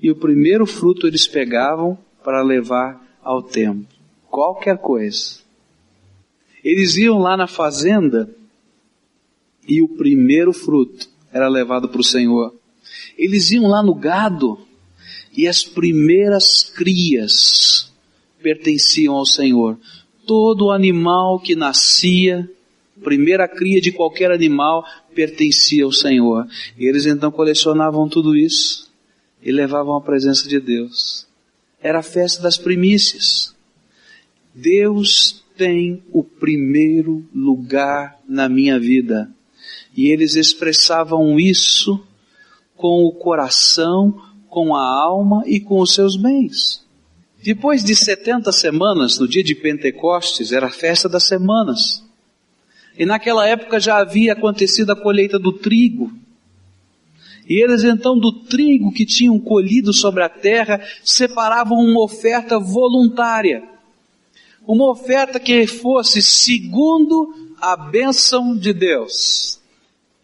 E 0.00 0.10
o 0.10 0.16
primeiro 0.16 0.66
fruto 0.66 1.06
eles 1.06 1.26
pegavam 1.26 1.98
para 2.22 2.42
levar 2.42 3.02
ao 3.24 3.42
templo. 3.42 3.88
Qualquer 4.28 4.76
coisa. 4.76 5.40
Eles 6.66 6.96
iam 6.96 7.18
lá 7.18 7.36
na 7.36 7.46
fazenda 7.46 8.28
e 9.68 9.80
o 9.80 9.86
primeiro 9.86 10.52
fruto 10.52 11.08
era 11.32 11.46
levado 11.46 11.88
para 11.88 12.00
o 12.00 12.04
Senhor. 12.04 12.52
Eles 13.16 13.52
iam 13.52 13.68
lá 13.68 13.84
no 13.84 13.94
gado 13.94 14.58
e 15.32 15.46
as 15.46 15.62
primeiras 15.62 16.64
crias 16.64 17.92
pertenciam 18.42 19.14
ao 19.14 19.24
Senhor. 19.24 19.78
Todo 20.26 20.72
animal 20.72 21.38
que 21.38 21.54
nascia, 21.54 22.50
primeira 23.00 23.46
cria 23.46 23.80
de 23.80 23.92
qualquer 23.92 24.32
animal, 24.32 24.84
pertencia 25.14 25.84
ao 25.84 25.92
Senhor. 25.92 26.48
E 26.76 26.84
eles 26.84 27.06
então 27.06 27.30
colecionavam 27.30 28.08
tudo 28.08 28.34
isso 28.34 28.90
e 29.40 29.52
levavam 29.52 29.94
à 29.94 30.00
presença 30.00 30.48
de 30.48 30.58
Deus. 30.58 31.28
Era 31.80 32.00
a 32.00 32.02
festa 32.02 32.42
das 32.42 32.58
primícias. 32.58 33.54
Deus 34.52 35.45
tem 35.56 36.02
o 36.12 36.22
primeiro 36.22 37.26
lugar 37.34 38.18
na 38.28 38.48
minha 38.48 38.78
vida. 38.78 39.30
E 39.96 40.12
eles 40.12 40.36
expressavam 40.36 41.40
isso 41.40 42.04
com 42.76 43.04
o 43.04 43.12
coração, 43.12 44.22
com 44.48 44.74
a 44.74 44.84
alma 44.84 45.42
e 45.46 45.58
com 45.58 45.80
os 45.80 45.94
seus 45.94 46.16
bens. 46.16 46.84
Depois 47.42 47.82
de 47.82 47.94
70 47.94 48.50
semanas, 48.52 49.18
no 49.18 49.28
dia 49.28 49.42
de 49.42 49.54
Pentecostes, 49.54 50.52
era 50.52 50.66
a 50.66 50.70
festa 50.70 51.08
das 51.08 51.26
semanas. 51.26 52.04
E 52.98 53.06
naquela 53.06 53.46
época 53.46 53.78
já 53.78 53.98
havia 53.98 54.32
acontecido 54.32 54.90
a 54.90 54.96
colheita 54.96 55.38
do 55.38 55.52
trigo. 55.52 56.12
E 57.48 57.62
eles 57.62 57.84
então 57.84 58.18
do 58.18 58.32
trigo 58.32 58.92
que 58.92 59.06
tinham 59.06 59.38
colhido 59.38 59.92
sobre 59.92 60.22
a 60.24 60.28
terra 60.28 60.80
separavam 61.04 61.78
uma 61.78 62.02
oferta 62.02 62.58
voluntária. 62.58 63.62
Uma 64.66 64.90
oferta 64.90 65.38
que 65.38 65.66
fosse 65.66 66.20
segundo 66.20 67.32
a 67.60 67.76
bênção 67.76 68.56
de 68.56 68.72
Deus. 68.72 69.60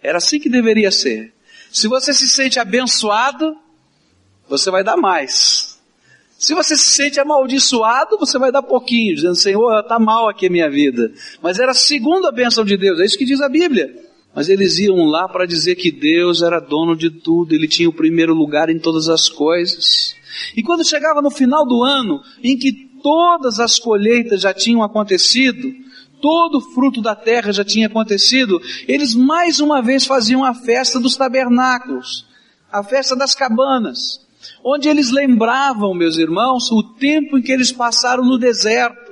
Era 0.02 0.18
assim 0.18 0.40
que 0.40 0.48
deveria 0.48 0.90
ser. 0.90 1.32
Se 1.70 1.88
você 1.88 2.12
se 2.12 2.28
sente 2.28 2.58
abençoado, 2.58 3.56
você 4.48 4.70
vai 4.70 4.82
dar 4.82 4.96
mais. 4.96 5.78
Se 6.36 6.54
você 6.54 6.76
se 6.76 6.90
sente 6.90 7.20
amaldiçoado, 7.20 8.18
você 8.18 8.36
vai 8.36 8.50
dar 8.50 8.62
pouquinho, 8.62 9.14
dizendo, 9.14 9.36
Senhor, 9.36 9.78
está 9.78 9.98
mal 9.98 10.28
aqui 10.28 10.48
a 10.48 10.50
minha 10.50 10.68
vida. 10.68 11.12
Mas 11.40 11.60
era 11.60 11.72
segundo 11.72 12.26
a 12.26 12.32
bênção 12.32 12.64
de 12.64 12.76
Deus, 12.76 12.98
é 12.98 13.04
isso 13.04 13.16
que 13.16 13.24
diz 13.24 13.40
a 13.40 13.48
Bíblia. 13.48 13.94
Mas 14.34 14.48
eles 14.48 14.78
iam 14.78 15.04
lá 15.04 15.28
para 15.28 15.46
dizer 15.46 15.76
que 15.76 15.90
Deus 15.90 16.42
era 16.42 16.58
dono 16.58 16.96
de 16.96 17.10
tudo, 17.10 17.54
Ele 17.54 17.68
tinha 17.68 17.88
o 17.88 17.92
primeiro 17.92 18.34
lugar 18.34 18.68
em 18.70 18.78
todas 18.78 19.08
as 19.08 19.28
coisas. 19.28 20.16
E 20.56 20.62
quando 20.62 20.84
chegava 20.84 21.22
no 21.22 21.30
final 21.30 21.66
do 21.66 21.82
ano, 21.82 22.20
em 22.42 22.58
que 22.58 22.90
todas 23.02 23.58
as 23.58 23.78
colheitas 23.78 24.40
já 24.40 24.54
tinham 24.54 24.82
acontecido, 24.82 25.72
todo 26.20 26.58
o 26.58 26.72
fruto 26.72 27.02
da 27.02 27.14
terra 27.14 27.52
já 27.52 27.64
tinha 27.64 27.86
acontecido, 27.86 28.60
eles 28.86 29.14
mais 29.14 29.60
uma 29.60 29.82
vez 29.82 30.06
faziam 30.06 30.44
a 30.44 30.54
festa 30.54 31.00
dos 31.00 31.16
tabernáculos, 31.16 32.26
a 32.70 32.82
festa 32.82 33.16
das 33.16 33.34
cabanas 33.34 34.22
onde 34.64 34.88
eles 34.88 35.10
lembravam, 35.10 35.94
meus 35.94 36.16
irmãos, 36.16 36.70
o 36.70 36.82
tempo 36.82 37.38
em 37.38 37.42
que 37.42 37.52
eles 37.52 37.72
passaram 37.72 38.24
no 38.24 38.38
deserto 38.38 39.11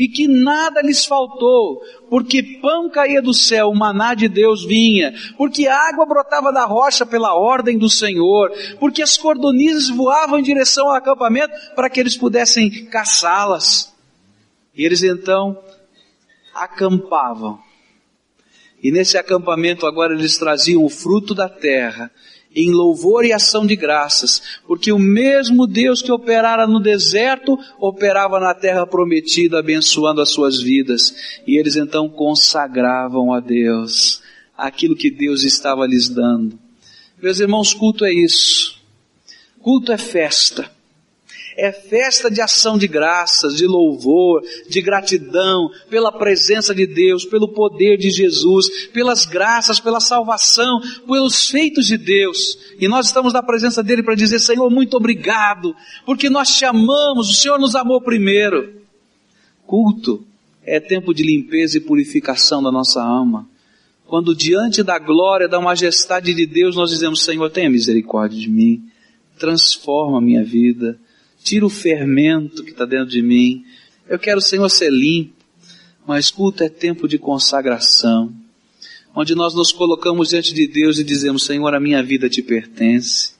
e 0.00 0.08
que 0.08 0.26
nada 0.26 0.80
lhes 0.80 1.04
faltou, 1.04 1.82
porque 2.08 2.42
pão 2.42 2.88
caía 2.88 3.20
do 3.20 3.34
céu, 3.34 3.68
o 3.68 3.76
maná 3.76 4.14
de 4.14 4.28
Deus 4.28 4.64
vinha, 4.64 5.12
porque 5.36 5.66
água 5.66 6.06
brotava 6.06 6.50
da 6.50 6.64
rocha 6.64 7.04
pela 7.04 7.34
ordem 7.34 7.76
do 7.76 7.90
Senhor, 7.90 8.50
porque 8.78 9.02
as 9.02 9.18
cordonizas 9.18 9.90
voavam 9.90 10.38
em 10.38 10.42
direção 10.42 10.88
ao 10.88 10.94
acampamento 10.94 11.52
para 11.76 11.90
que 11.90 12.00
eles 12.00 12.16
pudessem 12.16 12.86
caçá-las. 12.86 13.94
E 14.74 14.86
eles 14.86 15.02
então 15.02 15.62
acampavam. 16.54 17.58
E 18.82 18.90
nesse 18.90 19.18
acampamento 19.18 19.84
agora 19.84 20.14
eles 20.14 20.38
traziam 20.38 20.82
o 20.82 20.88
fruto 20.88 21.34
da 21.34 21.46
terra 21.46 22.10
em 22.54 22.72
louvor 22.72 23.24
e 23.24 23.32
ação 23.32 23.66
de 23.66 23.76
graças, 23.76 24.42
porque 24.66 24.90
o 24.90 24.98
mesmo 24.98 25.66
Deus 25.66 26.02
que 26.02 26.10
operara 26.10 26.66
no 26.66 26.80
deserto, 26.80 27.58
operava 27.78 28.40
na 28.40 28.54
terra 28.54 28.86
prometida, 28.86 29.58
abençoando 29.58 30.20
as 30.20 30.30
suas 30.30 30.60
vidas. 30.60 31.14
E 31.46 31.56
eles 31.58 31.76
então 31.76 32.08
consagravam 32.08 33.32
a 33.32 33.40
Deus 33.40 34.22
aquilo 34.56 34.96
que 34.96 35.10
Deus 35.10 35.44
estava 35.44 35.86
lhes 35.86 36.08
dando. 36.08 36.58
Meus 37.22 37.38
irmãos, 37.38 37.72
culto 37.72 38.04
é 38.04 38.12
isso. 38.12 38.78
Culto 39.60 39.92
é 39.92 39.98
festa 39.98 40.79
é 41.60 41.72
festa 41.72 42.30
de 42.30 42.40
ação 42.40 42.78
de 42.78 42.88
graças, 42.88 43.54
de 43.54 43.66
louvor, 43.66 44.42
de 44.66 44.80
gratidão 44.80 45.70
pela 45.90 46.10
presença 46.10 46.74
de 46.74 46.86
Deus, 46.86 47.26
pelo 47.26 47.48
poder 47.48 47.98
de 47.98 48.10
Jesus, 48.10 48.88
pelas 48.88 49.26
graças, 49.26 49.78
pela 49.78 50.00
salvação, 50.00 50.80
pelos 51.06 51.50
feitos 51.50 51.86
de 51.86 51.98
Deus. 51.98 52.58
E 52.78 52.88
nós 52.88 53.06
estamos 53.06 53.34
na 53.34 53.42
presença 53.42 53.82
dele 53.82 54.02
para 54.02 54.14
dizer: 54.14 54.40
Senhor, 54.40 54.70
muito 54.70 54.96
obrigado, 54.96 55.76
porque 56.06 56.30
nós 56.30 56.56
te 56.56 56.64
amamos, 56.64 57.28
o 57.28 57.34
Senhor 57.34 57.58
nos 57.58 57.76
amou 57.76 58.00
primeiro. 58.00 58.80
Culto 59.66 60.24
é 60.64 60.80
tempo 60.80 61.12
de 61.12 61.22
limpeza 61.22 61.76
e 61.76 61.82
purificação 61.82 62.62
da 62.62 62.72
nossa 62.72 63.02
alma. 63.02 63.46
Quando 64.06 64.34
diante 64.34 64.82
da 64.82 64.98
glória, 64.98 65.46
da 65.46 65.60
majestade 65.60 66.32
de 66.32 66.46
Deus, 66.46 66.74
nós 66.74 66.88
dizemos: 66.88 67.22
Senhor, 67.22 67.50
tenha 67.50 67.68
misericórdia 67.68 68.40
de 68.40 68.48
mim, 68.48 68.82
transforma 69.38 70.16
a 70.16 70.22
minha 70.22 70.42
vida 70.42 70.98
tira 71.42 71.66
o 71.66 71.70
fermento 71.70 72.62
que 72.62 72.70
está 72.70 72.84
dentro 72.84 73.08
de 73.08 73.22
mim. 73.22 73.64
Eu 74.08 74.18
quero, 74.18 74.40
Senhor, 74.40 74.68
ser 74.68 74.90
limpo, 74.90 75.32
mas 76.06 76.30
culto 76.30 76.64
é 76.64 76.68
tempo 76.68 77.06
de 77.06 77.18
consagração, 77.18 78.32
onde 79.14 79.34
nós 79.34 79.54
nos 79.54 79.72
colocamos 79.72 80.30
diante 80.30 80.52
de 80.52 80.66
Deus 80.66 80.98
e 80.98 81.04
dizemos: 81.04 81.44
Senhor, 81.44 81.74
a 81.74 81.80
minha 81.80 82.02
vida 82.02 82.28
te 82.28 82.42
pertence, 82.42 83.32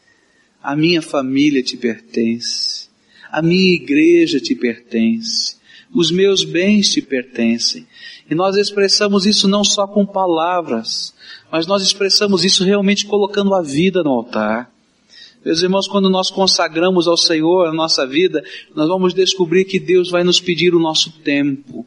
a 0.62 0.76
minha 0.76 1.02
família 1.02 1.62
te 1.62 1.76
pertence, 1.76 2.88
a 3.30 3.42
minha 3.42 3.74
igreja 3.74 4.40
te 4.40 4.54
pertence, 4.54 5.56
os 5.92 6.10
meus 6.10 6.44
bens 6.44 6.92
te 6.92 7.02
pertencem. 7.02 7.86
E 8.30 8.34
nós 8.34 8.56
expressamos 8.56 9.26
isso 9.26 9.48
não 9.48 9.64
só 9.64 9.86
com 9.86 10.06
palavras, 10.06 11.12
mas 11.50 11.66
nós 11.66 11.82
expressamos 11.82 12.44
isso 12.44 12.62
realmente 12.62 13.06
colocando 13.06 13.54
a 13.54 13.62
vida 13.62 14.02
no 14.04 14.10
altar. 14.10 14.70
Meus 15.44 15.62
irmãos, 15.62 15.88
quando 15.88 16.10
nós 16.10 16.30
consagramos 16.30 17.08
ao 17.08 17.16
Senhor 17.16 17.66
a 17.66 17.72
nossa 17.72 18.06
vida, 18.06 18.44
nós 18.74 18.88
vamos 18.88 19.14
descobrir 19.14 19.64
que 19.64 19.80
Deus 19.80 20.10
vai 20.10 20.22
nos 20.22 20.40
pedir 20.40 20.74
o 20.74 20.80
nosso 20.80 21.10
tempo, 21.24 21.86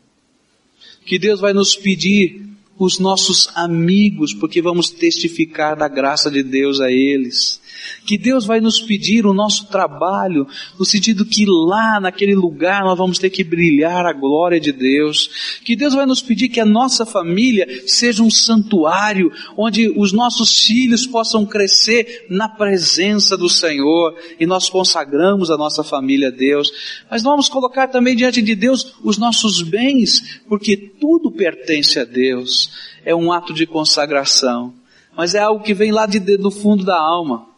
que 1.05 1.19
Deus 1.19 1.39
vai 1.39 1.53
nos 1.53 1.75
pedir 1.75 2.41
os 2.79 2.97
nossos 2.97 3.49
amigos, 3.55 4.33
porque 4.33 4.61
vamos 4.61 4.89
testificar 4.89 5.77
da 5.77 5.87
graça 5.87 6.31
de 6.31 6.41
Deus 6.41 6.81
a 6.81 6.91
eles 6.91 7.61
que 8.05 8.17
Deus 8.17 8.45
vai 8.45 8.59
nos 8.59 8.81
pedir 8.81 9.25
o 9.25 9.33
nosso 9.33 9.67
trabalho, 9.67 10.47
no 10.77 10.85
sentido 10.85 11.25
que 11.25 11.45
lá 11.45 11.99
naquele 11.99 12.35
lugar 12.35 12.83
nós 12.83 12.97
vamos 12.97 13.17
ter 13.17 13.29
que 13.29 13.43
brilhar 13.43 14.05
a 14.05 14.13
glória 14.13 14.59
de 14.59 14.71
Deus, 14.71 15.59
que 15.63 15.75
Deus 15.75 15.93
vai 15.93 16.05
nos 16.05 16.21
pedir 16.21 16.49
que 16.49 16.59
a 16.59 16.65
nossa 16.65 17.05
família 17.05 17.67
seja 17.87 18.23
um 18.23 18.29
santuário, 18.29 19.31
onde 19.57 19.89
os 19.89 20.11
nossos 20.11 20.59
filhos 20.59 21.07
possam 21.07 21.45
crescer 21.45 22.25
na 22.29 22.49
presença 22.49 23.37
do 23.37 23.49
Senhor, 23.49 24.15
e 24.39 24.45
nós 24.45 24.69
consagramos 24.69 25.49
a 25.49 25.57
nossa 25.57 25.83
família 25.83 26.27
a 26.27 26.31
Deus, 26.31 26.71
mas 27.09 27.23
vamos 27.23 27.49
colocar 27.49 27.87
também 27.87 28.15
diante 28.15 28.41
de 28.41 28.55
Deus 28.55 28.95
os 29.03 29.17
nossos 29.17 29.61
bens, 29.61 30.41
porque 30.47 30.75
tudo 30.77 31.31
pertence 31.31 31.99
a 31.99 32.03
Deus, 32.03 32.69
é 33.05 33.15
um 33.15 33.31
ato 33.31 33.53
de 33.53 33.65
consagração, 33.65 34.73
mas 35.15 35.35
é 35.35 35.39
algo 35.39 35.63
que 35.63 35.73
vem 35.73 35.91
lá 35.91 36.05
de, 36.05 36.19
do 36.19 36.51
fundo 36.51 36.83
da 36.83 36.97
alma 36.97 37.52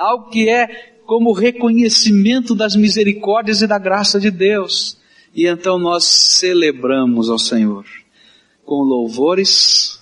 algo 0.00 0.30
que 0.30 0.48
é 0.48 0.94
como 1.06 1.32
reconhecimento 1.32 2.54
das 2.54 2.76
misericórdias 2.76 3.62
e 3.62 3.66
da 3.66 3.78
graça 3.78 4.18
de 4.18 4.30
Deus. 4.30 4.98
E 5.34 5.46
então 5.46 5.78
nós 5.78 6.04
celebramos 6.04 7.28
ao 7.28 7.38
Senhor 7.38 7.84
com 8.64 8.82
louvores, 8.82 10.00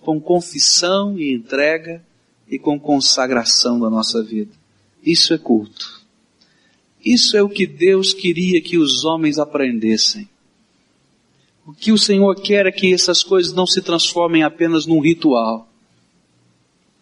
com 0.00 0.20
confissão 0.20 1.18
e 1.18 1.34
entrega 1.34 2.02
e 2.48 2.58
com 2.58 2.78
consagração 2.78 3.78
da 3.78 3.90
nossa 3.90 4.22
vida. 4.22 4.52
Isso 5.04 5.34
é 5.34 5.38
culto. 5.38 6.00
Isso 7.04 7.36
é 7.36 7.42
o 7.42 7.48
que 7.48 7.66
Deus 7.66 8.14
queria 8.14 8.60
que 8.60 8.78
os 8.78 9.04
homens 9.04 9.38
aprendessem. 9.38 10.28
O 11.66 11.72
que 11.72 11.92
o 11.92 11.98
Senhor 11.98 12.34
quer 12.40 12.66
é 12.66 12.72
que 12.72 12.94
essas 12.94 13.22
coisas 13.22 13.52
não 13.52 13.66
se 13.66 13.82
transformem 13.82 14.42
apenas 14.42 14.86
num 14.86 15.00
ritual, 15.00 15.68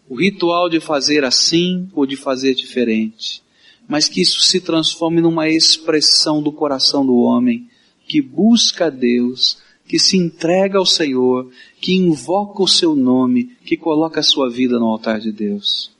o 0.07 0.15
ritual 0.15 0.69
de 0.69 0.79
fazer 0.79 1.23
assim 1.23 1.89
ou 1.93 2.05
de 2.05 2.15
fazer 2.15 2.53
diferente, 2.53 3.41
mas 3.87 4.07
que 4.07 4.21
isso 4.21 4.41
se 4.41 4.59
transforme 4.61 5.21
numa 5.21 5.49
expressão 5.49 6.41
do 6.41 6.51
coração 6.51 7.05
do 7.05 7.15
homem 7.17 7.67
que 8.07 8.21
busca 8.21 8.85
a 8.85 8.89
Deus, 8.89 9.57
que 9.87 9.97
se 9.97 10.17
entrega 10.17 10.77
ao 10.77 10.85
Senhor, 10.85 11.49
que 11.79 11.93
invoca 11.93 12.61
o 12.61 12.67
seu 12.67 12.95
nome, 12.95 13.55
que 13.65 13.75
coloca 13.75 14.19
a 14.19 14.23
sua 14.23 14.49
vida 14.49 14.79
no 14.79 14.85
altar 14.85 15.19
de 15.19 15.31
Deus. 15.31 15.91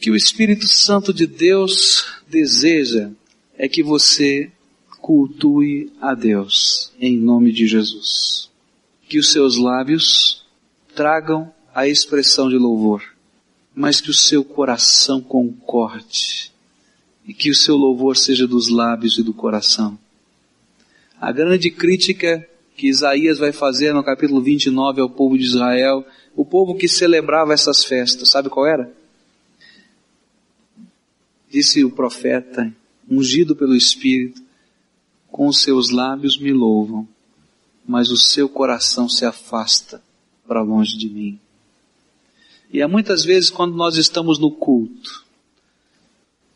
Que 0.00 0.10
o 0.10 0.16
Espírito 0.16 0.66
Santo 0.66 1.12
de 1.12 1.26
Deus 1.26 2.04
deseja 2.28 3.10
é 3.56 3.68
que 3.68 3.82
você 3.82 4.50
cultue 5.00 5.92
a 6.00 6.14
Deus 6.14 6.92
em 7.00 7.16
nome 7.16 7.52
de 7.52 7.66
Jesus. 7.66 8.50
Que 9.08 9.18
os 9.18 9.30
seus 9.30 9.56
lábios 9.56 10.44
tragam 10.94 11.52
a 11.72 11.86
expressão 11.86 12.48
de 12.48 12.56
louvor 12.56 13.11
mas 13.74 14.00
que 14.00 14.10
o 14.10 14.14
seu 14.14 14.44
coração 14.44 15.20
concorde 15.20 16.52
e 17.26 17.32
que 17.32 17.50
o 17.50 17.54
seu 17.54 17.76
louvor 17.76 18.16
seja 18.16 18.46
dos 18.46 18.68
lábios 18.68 19.18
e 19.18 19.22
do 19.22 19.32
coração. 19.32 19.98
A 21.20 21.30
grande 21.30 21.70
crítica 21.70 22.46
que 22.76 22.88
Isaías 22.88 23.38
vai 23.38 23.52
fazer 23.52 23.92
no 23.92 24.02
capítulo 24.02 24.40
29 24.40 25.00
ao 25.00 25.08
povo 25.08 25.38
de 25.38 25.44
Israel, 25.44 26.04
o 26.34 26.44
povo 26.44 26.74
que 26.74 26.88
celebrava 26.88 27.52
essas 27.52 27.84
festas, 27.84 28.30
sabe 28.30 28.48
qual 28.48 28.66
era? 28.66 28.92
Disse 31.50 31.84
o 31.84 31.90
profeta, 31.90 32.74
ungido 33.08 33.54
pelo 33.54 33.76
Espírito, 33.76 34.42
com 35.30 35.46
os 35.46 35.62
seus 35.62 35.90
lábios 35.90 36.38
me 36.38 36.52
louvam, 36.52 37.06
mas 37.86 38.10
o 38.10 38.16
seu 38.16 38.48
coração 38.48 39.08
se 39.08 39.24
afasta 39.24 40.02
para 40.46 40.62
longe 40.62 40.96
de 40.96 41.08
mim. 41.08 41.38
E 42.72 42.80
há 42.80 42.88
muitas 42.88 43.24
vezes 43.24 43.50
quando 43.50 43.76
nós 43.76 43.96
estamos 43.96 44.38
no 44.38 44.50
culto, 44.50 45.24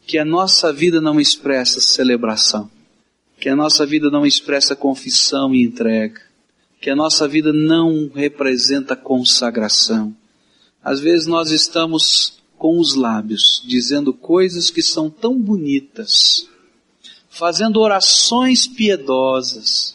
que 0.06 0.18
a 0.18 0.24
nossa 0.24 0.72
vida 0.72 1.00
não 1.00 1.20
expressa 1.20 1.80
celebração, 1.80 2.70
que 3.38 3.48
a 3.48 3.56
nossa 3.56 3.84
vida 3.84 4.10
não 4.10 4.24
expressa 4.24 4.74
confissão 4.74 5.54
e 5.54 5.62
entrega, 5.62 6.22
que 6.80 6.88
a 6.88 6.96
nossa 6.96 7.28
vida 7.28 7.52
não 7.52 8.10
representa 8.14 8.96
consagração. 8.96 10.16
Às 10.82 11.00
vezes 11.00 11.26
nós 11.26 11.50
estamos 11.50 12.38
com 12.56 12.78
os 12.78 12.94
lábios 12.94 13.62
dizendo 13.66 14.14
coisas 14.14 14.70
que 14.70 14.80
são 14.80 15.10
tão 15.10 15.38
bonitas, 15.38 16.48
fazendo 17.28 17.80
orações 17.80 18.66
piedosas, 18.66 19.94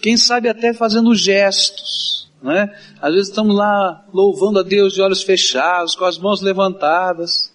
Quem 0.00 0.16
sabe 0.16 0.48
até 0.48 0.72
fazendo 0.72 1.14
gestos, 1.14 2.25
né? 2.42 2.74
Às 3.00 3.14
vezes 3.14 3.28
estamos 3.28 3.56
lá 3.56 4.04
louvando 4.12 4.58
a 4.58 4.62
Deus 4.62 4.92
de 4.92 5.00
olhos 5.00 5.22
fechados, 5.22 5.94
com 5.94 6.04
as 6.04 6.18
mãos 6.18 6.40
levantadas, 6.40 7.52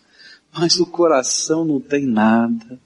mas 0.54 0.80
o 0.80 0.86
coração 0.86 1.64
não 1.64 1.80
tem 1.80 2.06
nada. 2.06 2.80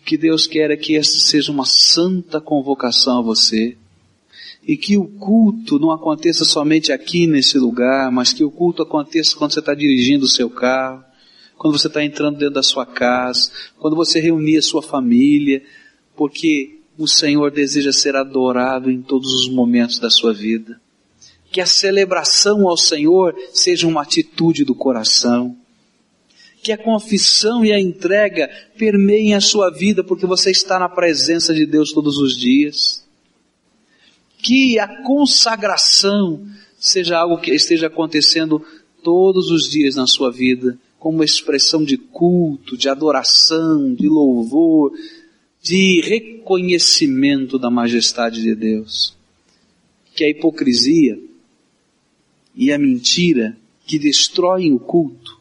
O 0.00 0.04
que 0.04 0.16
Deus 0.16 0.46
quer 0.46 0.70
é 0.70 0.76
que 0.76 0.96
esta 0.96 1.18
seja 1.18 1.52
uma 1.52 1.64
santa 1.64 2.40
convocação 2.40 3.18
a 3.18 3.22
você. 3.22 3.76
E 4.66 4.76
que 4.76 4.96
o 4.96 5.04
culto 5.04 5.78
não 5.78 5.90
aconteça 5.90 6.44
somente 6.44 6.92
aqui 6.92 7.26
nesse 7.26 7.58
lugar, 7.58 8.10
mas 8.10 8.32
que 8.32 8.44
o 8.44 8.50
culto 8.50 8.82
aconteça 8.82 9.36
quando 9.36 9.52
você 9.52 9.60
está 9.60 9.74
dirigindo 9.74 10.24
o 10.24 10.28
seu 10.28 10.48
carro, 10.48 11.04
quando 11.58 11.78
você 11.78 11.86
está 11.86 12.02
entrando 12.02 12.38
dentro 12.38 12.54
da 12.54 12.62
sua 12.62 12.84
casa, 12.84 13.50
quando 13.78 13.94
você 13.94 14.20
reunir 14.20 14.58
a 14.58 14.62
sua 14.62 14.82
família, 14.82 15.62
porque 16.16 16.80
o 16.98 17.06
Senhor 17.06 17.50
deseja 17.50 17.92
ser 17.92 18.16
adorado 18.16 18.90
em 18.90 19.00
todos 19.00 19.32
os 19.32 19.48
momentos 19.48 19.98
da 19.98 20.10
sua 20.10 20.32
vida. 20.32 20.80
Que 21.52 21.60
a 21.60 21.66
celebração 21.66 22.66
ao 22.66 22.78
Senhor 22.78 23.36
seja 23.52 23.86
uma 23.86 24.02
atitude 24.02 24.64
do 24.64 24.74
coração. 24.74 25.54
Que 26.62 26.72
a 26.72 26.78
confissão 26.78 27.62
e 27.64 27.70
a 27.70 27.78
entrega 27.78 28.48
permeiem 28.78 29.34
a 29.34 29.40
sua 29.40 29.70
vida, 29.70 30.02
porque 30.02 30.24
você 30.24 30.50
está 30.50 30.78
na 30.78 30.88
presença 30.88 31.52
de 31.52 31.66
Deus 31.66 31.92
todos 31.92 32.16
os 32.16 32.36
dias. 32.36 33.06
Que 34.38 34.78
a 34.78 35.02
consagração 35.02 36.44
seja 36.78 37.18
algo 37.18 37.38
que 37.38 37.52
esteja 37.52 37.88
acontecendo 37.88 38.64
todos 39.02 39.50
os 39.50 39.68
dias 39.68 39.94
na 39.94 40.06
sua 40.06 40.32
vida, 40.32 40.78
como 40.98 41.22
expressão 41.22 41.84
de 41.84 41.98
culto, 41.98 42.76
de 42.78 42.88
adoração, 42.88 43.94
de 43.94 44.08
louvor, 44.08 44.92
de 45.60 46.00
reconhecimento 46.00 47.58
da 47.58 47.70
majestade 47.70 48.40
de 48.40 48.54
Deus. 48.54 49.14
Que 50.14 50.24
a 50.24 50.30
hipocrisia 50.30 51.18
e 52.54 52.72
a 52.72 52.78
mentira 52.78 53.56
que 53.86 53.98
destroem 53.98 54.72
o 54.72 54.78
culto 54.78 55.40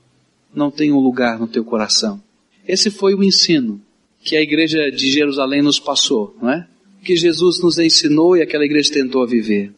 não 0.53 0.71
tenham 0.71 0.99
lugar 0.99 1.39
no 1.39 1.47
teu 1.47 1.63
coração. 1.63 2.21
Esse 2.67 2.89
foi 2.89 3.13
o 3.15 3.23
ensino 3.23 3.81
que 4.23 4.35
a 4.35 4.41
igreja 4.41 4.91
de 4.91 5.09
Jerusalém 5.09 5.61
nos 5.61 5.79
passou, 5.79 6.35
não 6.41 6.49
é? 6.51 6.67
Que 7.03 7.15
Jesus 7.15 7.61
nos 7.61 7.79
ensinou 7.79 8.37
e 8.37 8.41
aquela 8.41 8.65
igreja 8.65 8.93
tentou 8.93 9.25
viver. 9.27 9.73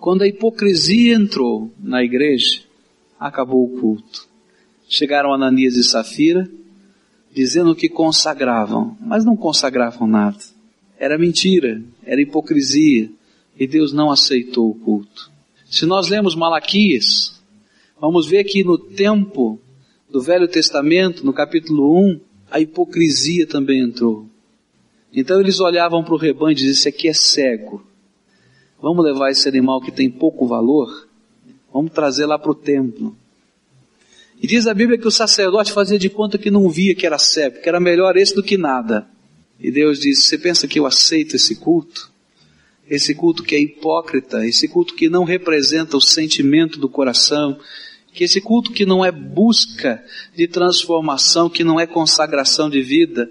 Quando 0.00 0.22
a 0.22 0.26
hipocrisia 0.28 1.14
entrou 1.14 1.70
na 1.78 2.02
igreja, 2.02 2.62
acabou 3.20 3.64
o 3.64 3.80
culto. 3.80 4.26
Chegaram 4.88 5.32
Ananias 5.32 5.76
e 5.76 5.84
Safira, 5.84 6.50
dizendo 7.32 7.74
que 7.74 7.88
consagravam, 7.88 8.96
mas 9.00 9.24
não 9.24 9.36
consagravam 9.36 10.06
nada. 10.06 10.38
Era 10.98 11.18
mentira, 11.18 11.82
era 12.04 12.20
hipocrisia, 12.20 13.10
e 13.58 13.66
Deus 13.66 13.92
não 13.92 14.10
aceitou 14.10 14.70
o 14.70 14.74
culto. 14.74 15.31
Se 15.72 15.86
nós 15.86 16.10
lemos 16.10 16.34
Malaquias, 16.34 17.40
vamos 17.98 18.26
ver 18.26 18.44
que 18.44 18.62
no 18.62 18.76
tempo 18.76 19.58
do 20.10 20.20
Velho 20.20 20.46
Testamento, 20.46 21.24
no 21.24 21.32
capítulo 21.32 21.98
1, 21.98 22.20
a 22.50 22.60
hipocrisia 22.60 23.46
também 23.46 23.80
entrou. 23.80 24.26
Então 25.10 25.40
eles 25.40 25.60
olhavam 25.60 26.04
para 26.04 26.12
o 26.12 26.18
rebanho 26.18 26.52
e 26.52 26.56
diziam: 26.56 26.72
Esse 26.72 26.90
aqui 26.90 27.08
é 27.08 27.14
cego. 27.14 27.82
Vamos 28.82 29.02
levar 29.02 29.30
esse 29.30 29.48
animal 29.48 29.80
que 29.80 29.90
tem 29.90 30.10
pouco 30.10 30.46
valor, 30.46 31.08
vamos 31.72 31.90
trazer 31.90 32.26
lá 32.26 32.38
para 32.38 32.50
o 32.50 32.54
templo. 32.54 33.16
E 34.42 34.46
diz 34.46 34.66
a 34.66 34.74
Bíblia 34.74 34.98
que 34.98 35.08
o 35.08 35.10
sacerdote 35.10 35.72
fazia 35.72 35.98
de 35.98 36.10
conta 36.10 36.36
que 36.36 36.50
não 36.50 36.68
via 36.68 36.94
que 36.94 37.06
era 37.06 37.18
cego, 37.18 37.62
que 37.62 37.68
era 37.68 37.80
melhor 37.80 38.14
esse 38.18 38.34
do 38.34 38.42
que 38.42 38.58
nada. 38.58 39.08
E 39.58 39.70
Deus 39.70 39.98
disse: 39.98 40.24
Você 40.24 40.36
pensa 40.36 40.68
que 40.68 40.78
eu 40.78 40.84
aceito 40.84 41.34
esse 41.34 41.56
culto? 41.56 42.11
Esse 42.92 43.14
culto 43.14 43.42
que 43.42 43.54
é 43.54 43.58
hipócrita, 43.58 44.46
esse 44.46 44.68
culto 44.68 44.94
que 44.94 45.08
não 45.08 45.24
representa 45.24 45.96
o 45.96 46.00
sentimento 46.00 46.78
do 46.78 46.90
coração, 46.90 47.58
que 48.12 48.22
esse 48.22 48.38
culto 48.38 48.70
que 48.70 48.84
não 48.84 49.02
é 49.02 49.10
busca 49.10 50.04
de 50.36 50.46
transformação, 50.46 51.48
que 51.48 51.64
não 51.64 51.80
é 51.80 51.86
consagração 51.86 52.68
de 52.68 52.82
vida. 52.82 53.30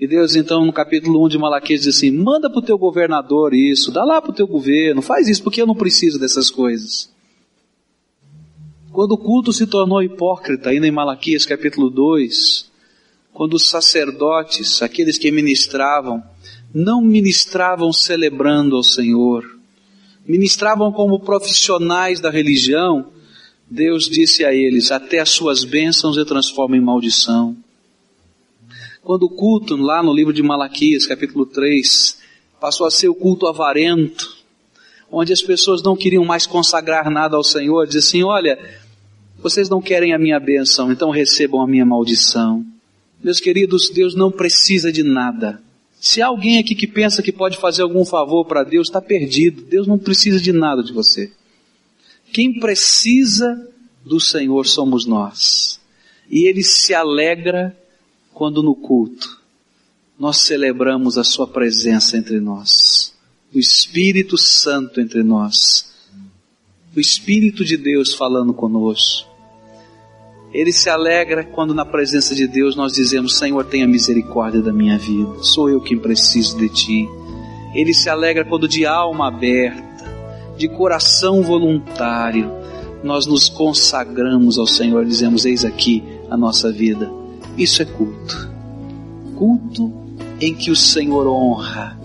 E 0.00 0.06
Deus 0.06 0.34
então 0.34 0.64
no 0.64 0.72
capítulo 0.72 1.22
1 1.26 1.28
de 1.28 1.38
Malaquias 1.38 1.82
diz 1.82 1.98
assim, 1.98 2.10
manda 2.10 2.48
para 2.48 2.60
o 2.60 2.62
teu 2.62 2.78
governador 2.78 3.52
isso, 3.52 3.92
dá 3.92 4.02
lá 4.04 4.22
para 4.22 4.30
o 4.30 4.34
teu 4.34 4.46
governo, 4.46 5.02
faz 5.02 5.28
isso 5.28 5.42
porque 5.42 5.60
eu 5.60 5.66
não 5.66 5.74
preciso 5.74 6.18
dessas 6.18 6.50
coisas. 6.50 7.12
Quando 8.90 9.12
o 9.12 9.18
culto 9.18 9.52
se 9.52 9.66
tornou 9.66 10.02
hipócrita, 10.02 10.70
ainda 10.70 10.86
em 10.86 10.90
Malaquias 10.90 11.44
capítulo 11.44 11.90
2, 11.90 12.70
quando 13.34 13.52
os 13.52 13.68
sacerdotes, 13.68 14.80
aqueles 14.80 15.18
que 15.18 15.30
ministravam, 15.30 16.22
não 16.74 17.00
ministravam 17.00 17.92
celebrando 17.92 18.74
ao 18.74 18.82
Senhor, 18.82 19.48
ministravam 20.26 20.90
como 20.90 21.20
profissionais 21.20 22.18
da 22.18 22.30
religião, 22.30 23.12
Deus 23.70 24.08
disse 24.08 24.44
a 24.44 24.52
eles: 24.52 24.90
Até 24.90 25.20
as 25.20 25.30
suas 25.30 25.62
bênçãos 25.62 26.16
eu 26.16 26.26
transformo 26.26 26.74
em 26.74 26.80
maldição. 26.80 27.56
Quando 29.02 29.24
o 29.24 29.30
culto, 29.30 29.76
lá 29.76 30.02
no 30.02 30.12
livro 30.12 30.32
de 30.32 30.42
Malaquias, 30.42 31.06
capítulo 31.06 31.46
3, 31.46 32.18
passou 32.60 32.86
a 32.86 32.90
ser 32.90 33.08
o 33.08 33.14
culto 33.14 33.46
avarento, 33.46 34.36
onde 35.12 35.32
as 35.32 35.42
pessoas 35.42 35.82
não 35.82 35.94
queriam 35.94 36.24
mais 36.24 36.46
consagrar 36.46 37.08
nada 37.08 37.36
ao 37.36 37.44
Senhor, 37.44 37.86
diz 37.86 37.96
assim: 37.96 38.24
Olha, 38.24 38.58
vocês 39.38 39.68
não 39.68 39.80
querem 39.80 40.12
a 40.12 40.18
minha 40.18 40.40
bênção, 40.40 40.90
então 40.90 41.10
recebam 41.10 41.60
a 41.60 41.68
minha 41.68 41.86
maldição. 41.86 42.64
Meus 43.22 43.38
queridos, 43.38 43.90
Deus 43.90 44.14
não 44.14 44.30
precisa 44.30 44.90
de 44.90 45.02
nada. 45.04 45.63
Se 46.04 46.20
há 46.20 46.26
alguém 46.26 46.58
aqui 46.58 46.74
que 46.74 46.86
pensa 46.86 47.22
que 47.22 47.32
pode 47.32 47.56
fazer 47.56 47.80
algum 47.80 48.04
favor 48.04 48.44
para 48.44 48.62
Deus, 48.62 48.88
está 48.88 49.00
perdido. 49.00 49.62
Deus 49.62 49.86
não 49.86 49.98
precisa 49.98 50.38
de 50.38 50.52
nada 50.52 50.82
de 50.82 50.92
você. 50.92 51.32
Quem 52.30 52.60
precisa 52.60 53.70
do 54.04 54.20
Senhor 54.20 54.66
somos 54.66 55.06
nós. 55.06 55.80
E 56.30 56.46
Ele 56.46 56.62
se 56.62 56.92
alegra 56.92 57.74
quando 58.34 58.62
no 58.62 58.74
culto 58.74 59.40
nós 60.18 60.36
celebramos 60.42 61.16
a 61.16 61.24
Sua 61.24 61.46
presença 61.46 62.18
entre 62.18 62.38
nós, 62.38 63.14
o 63.54 63.58
Espírito 63.58 64.36
Santo 64.36 65.00
entre 65.00 65.22
nós, 65.22 65.90
o 66.94 67.00
Espírito 67.00 67.64
de 67.64 67.78
Deus 67.78 68.12
falando 68.12 68.52
conosco. 68.52 69.33
Ele 70.54 70.72
se 70.72 70.88
alegra 70.88 71.42
quando 71.42 71.74
na 71.74 71.84
presença 71.84 72.32
de 72.32 72.46
Deus 72.46 72.76
nós 72.76 72.92
dizemos: 72.92 73.36
Senhor, 73.36 73.64
tenha 73.64 73.88
misericórdia 73.88 74.62
da 74.62 74.72
minha 74.72 74.96
vida, 74.96 75.42
sou 75.42 75.68
eu 75.68 75.80
quem 75.80 75.98
preciso 75.98 76.56
de 76.56 76.68
Ti. 76.68 77.08
Ele 77.74 77.92
se 77.92 78.08
alegra 78.08 78.44
quando 78.44 78.68
de 78.68 78.86
alma 78.86 79.26
aberta, 79.26 79.82
de 80.56 80.68
coração 80.68 81.42
voluntário, 81.42 82.52
nós 83.02 83.26
nos 83.26 83.48
consagramos 83.48 84.56
ao 84.56 84.66
Senhor 84.66 85.02
e 85.02 85.08
dizemos: 85.08 85.44
Eis 85.44 85.64
aqui 85.64 86.04
a 86.30 86.36
nossa 86.36 86.70
vida. 86.70 87.10
Isso 87.58 87.82
é 87.82 87.84
culto. 87.84 88.48
Culto 89.34 89.92
em 90.40 90.54
que 90.54 90.70
o 90.70 90.76
Senhor 90.76 91.26
honra 91.26 91.98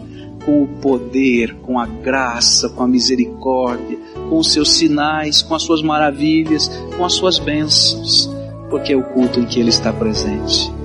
com 0.44 0.64
o 0.64 0.68
poder, 0.68 1.54
com 1.58 1.80
a 1.80 1.86
graça, 1.86 2.68
com 2.70 2.82
a 2.82 2.88
misericórdia, 2.88 4.00
com 4.28 4.40
os 4.40 4.52
seus 4.52 4.72
sinais, 4.72 5.44
com 5.44 5.54
as 5.54 5.62
suas 5.62 5.84
maravilhas, 5.84 6.68
com 6.98 7.06
as 7.06 7.14
suas 7.14 7.38
bênçãos 7.38 8.39
porque 8.70 8.94
é 8.94 8.98
o 8.98 9.04
culto 9.04 9.40
em 9.40 9.46
que 9.46 9.60
Ele 9.60 9.70
está 9.70 9.92
presente. 9.92 10.79